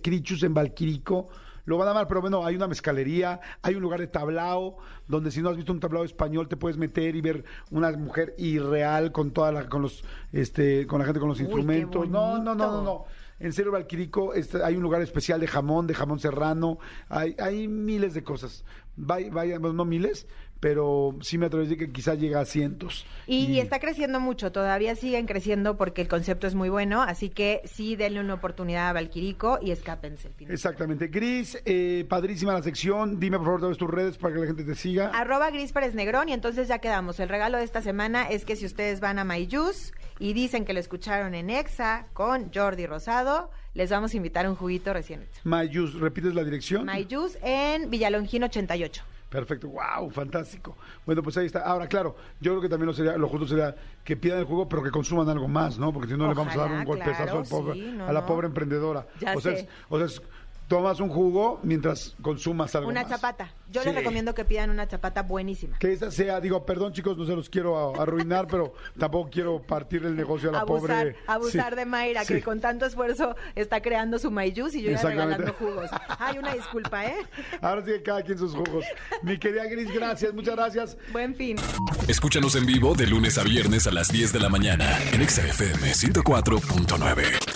Crichus 0.00 0.44
en 0.44 0.54
Valquirico. 0.54 1.30
Lo 1.64 1.78
van 1.78 1.88
a 1.88 1.90
amar, 1.90 2.06
pero 2.06 2.20
bueno, 2.20 2.46
hay 2.46 2.54
una 2.54 2.68
mezcalería, 2.68 3.40
hay 3.60 3.74
un 3.74 3.82
lugar 3.82 3.98
de 3.98 4.06
tablao, 4.06 4.76
donde 5.08 5.32
si 5.32 5.42
no 5.42 5.48
has 5.48 5.56
visto 5.56 5.72
un 5.72 5.80
tablao 5.80 6.04
español 6.04 6.46
te 6.46 6.56
puedes 6.56 6.78
meter 6.78 7.16
y 7.16 7.20
ver 7.20 7.44
una 7.72 7.90
mujer 7.90 8.32
irreal 8.38 9.10
con 9.10 9.32
toda 9.32 9.50
la, 9.50 9.68
con 9.68 9.82
los, 9.82 10.04
este, 10.32 10.86
con 10.86 11.00
la 11.00 11.06
gente 11.06 11.18
con 11.18 11.28
los 11.28 11.40
Uy, 11.40 11.46
instrumentos. 11.46 12.08
No, 12.08 12.38
no, 12.38 12.54
no, 12.54 12.70
no, 12.70 12.82
no. 12.82 13.04
En 13.40 13.52
serio, 13.52 13.72
Valquirico, 13.72 14.32
este, 14.32 14.62
hay 14.62 14.76
un 14.76 14.82
lugar 14.82 15.02
especial 15.02 15.40
de 15.40 15.48
jamón, 15.48 15.88
de 15.88 15.94
jamón 15.94 16.20
serrano, 16.20 16.78
hay, 17.08 17.34
hay 17.40 17.66
miles 17.66 18.14
de 18.14 18.22
cosas. 18.22 18.64
Vaya, 18.96 19.28
vaya, 19.32 19.58
no 19.58 19.84
miles, 19.84 20.28
pero 20.64 21.14
sí 21.20 21.36
me 21.36 21.44
atrevo 21.44 21.60
a 21.60 21.68
decir 21.68 21.76
que 21.76 21.92
quizás 21.92 22.18
llega 22.18 22.40
a 22.40 22.46
cientos. 22.46 23.04
Y, 23.26 23.44
y 23.52 23.60
está 23.60 23.80
creciendo 23.80 24.18
mucho, 24.18 24.50
todavía 24.50 24.96
siguen 24.96 25.26
creciendo 25.26 25.76
porque 25.76 26.00
el 26.00 26.08
concepto 26.08 26.46
es 26.46 26.54
muy 26.54 26.70
bueno, 26.70 27.02
así 27.02 27.28
que 27.28 27.60
sí 27.66 27.96
denle 27.96 28.20
una 28.20 28.32
oportunidad 28.32 28.88
a 28.88 28.94
Valquirico 28.94 29.58
y 29.60 29.72
escápense 29.72 30.28
el 30.28 30.32
fin 30.32 30.50
Exactamente. 30.50 31.08
Gris, 31.08 31.60
eh, 31.66 32.06
padrísima 32.08 32.54
la 32.54 32.62
sección. 32.62 33.20
Dime 33.20 33.36
por 33.36 33.44
favor 33.44 33.60
todas 33.60 33.76
tus 33.76 33.90
redes 33.90 34.16
para 34.16 34.32
que 34.32 34.40
la 34.40 34.46
gente 34.46 34.64
te 34.64 34.74
siga. 34.74 35.10
Arroba 35.10 35.50
Gris 35.50 35.70
Pérez 35.70 35.94
Negrón 35.94 36.30
y 36.30 36.32
entonces 36.32 36.66
ya 36.66 36.78
quedamos. 36.78 37.20
El 37.20 37.28
regalo 37.28 37.58
de 37.58 37.64
esta 37.64 37.82
semana 37.82 38.26
es 38.30 38.46
que 38.46 38.56
si 38.56 38.64
ustedes 38.64 39.00
van 39.00 39.18
a 39.18 39.24
MyJuice 39.24 39.92
y 40.18 40.32
dicen 40.32 40.64
que 40.64 40.72
lo 40.72 40.80
escucharon 40.80 41.34
en 41.34 41.50
Exa 41.50 42.06
con 42.14 42.50
Jordi 42.54 42.86
Rosado, 42.86 43.50
les 43.74 43.90
vamos 43.90 44.14
a 44.14 44.16
invitar 44.16 44.48
un 44.48 44.54
juguito 44.54 44.94
recién 44.94 45.20
hecho. 45.20 45.42
Mayus, 45.44 45.92
¿repites 46.00 46.34
la 46.34 46.42
dirección? 46.42 46.86
MyJuice 46.86 47.38
en 47.42 47.90
Villalongín 47.90 48.44
88. 48.44 49.04
Perfecto, 49.34 49.66
wow, 49.68 50.08
fantástico. 50.10 50.76
Bueno, 51.04 51.20
pues 51.20 51.36
ahí 51.36 51.46
está. 51.46 51.58
Ahora, 51.62 51.88
claro, 51.88 52.14
yo 52.40 52.52
creo 52.52 52.60
que 52.60 52.68
también 52.68 52.86
lo, 52.86 52.92
sería, 52.92 53.16
lo 53.16 53.26
justo 53.28 53.48
sería 53.48 53.74
que 54.04 54.16
pidan 54.16 54.38
el 54.38 54.44
juego, 54.44 54.68
pero 54.68 54.80
que 54.80 54.92
consuman 54.92 55.28
algo 55.28 55.48
más, 55.48 55.76
¿no? 55.76 55.92
Porque 55.92 56.06
si 56.12 56.16
no 56.16 56.28
le 56.28 56.34
vamos 56.34 56.54
a 56.54 56.58
dar 56.60 56.70
un 56.70 56.84
golpezazo 56.84 57.24
claro, 57.24 57.38
al 57.40 57.44
pobre, 57.48 57.74
sí, 57.74 57.92
no, 57.96 58.06
a 58.06 58.12
la 58.12 58.24
pobre 58.26 58.46
emprendedora. 58.46 59.08
Ya 59.18 59.34
o, 59.34 59.40
sea, 59.40 59.56
sé. 59.56 59.62
es- 59.62 59.68
o 59.88 59.96
sea, 59.98 60.06
es- 60.06 60.22
tomas 60.68 60.98
un 61.00 61.08
jugo 61.10 61.60
mientras 61.62 62.14
consumas 62.22 62.74
algo 62.74 62.88
Una 62.88 63.02
más. 63.02 63.10
chapata. 63.10 63.52
Yo 63.70 63.82
Sí. 63.82 63.88
les 63.88 63.96
recomiendo 63.96 64.34
que 64.34 64.44
pidan 64.44 64.70
una 64.70 64.86
chapata 64.88 65.22
buenísima. 65.22 65.78
Que 65.78 65.92
esa 65.92 66.10
sea, 66.10 66.40
digo, 66.40 66.64
perdón 66.64 66.92
chicos, 66.92 67.16
no 67.18 67.26
se 67.26 67.34
los 67.34 67.48
quiero 67.50 68.00
arruinar, 68.00 68.46
pero 68.46 68.72
tampoco 68.98 69.30
quiero 69.30 69.60
partir 69.62 70.04
el 70.04 70.14
negocio 70.16 70.48
a 70.50 70.52
la 70.52 70.60
abusar, 70.60 70.98
pobre. 71.08 71.16
abusar 71.26 71.70
Sí, 71.72 71.76
de 71.76 71.84
Mayra, 71.86 72.24
sí. 72.24 72.34
que 72.34 72.42
con 72.42 72.60
tanto 72.60 72.86
esfuerzo 72.86 73.34
está 73.54 73.80
creando 73.82 74.18
su 74.18 74.30
MyJuice 74.30 74.78
y 74.78 74.82
yo 74.82 74.90
ya 74.92 75.02
regalando 75.02 75.52
jugos. 75.54 75.90
Ay, 76.18 76.38
una 76.38 76.54
disculpa, 76.54 77.04
¿eh? 77.06 77.16
Ahora 77.60 77.82
sí 77.84 77.92
que 77.92 78.02
cada 78.02 78.22
quien 78.22 78.38
sus 78.38 78.54
jugos. 78.54 78.84
Mi 79.22 79.38
querida 79.38 79.64
Gris, 79.66 79.92
gracias, 79.92 80.32
muchas 80.32 80.54
gracias. 80.56 80.96
Buen 81.12 81.34
fin. 81.34 81.56
Escúchanos 82.08 82.54
en 82.56 82.66
vivo 82.66 82.94
de 82.94 83.06
lunes 83.06 83.38
a 83.38 83.42
viernes 83.42 83.86
a 83.86 83.90
las 83.90 84.08
10 84.08 84.32
de 84.32 84.40
la 84.40 84.48
mañana 84.48 84.98
en 85.12 85.20
Exa 85.22 85.42
FM 85.46 85.92
104.9. 85.94 87.53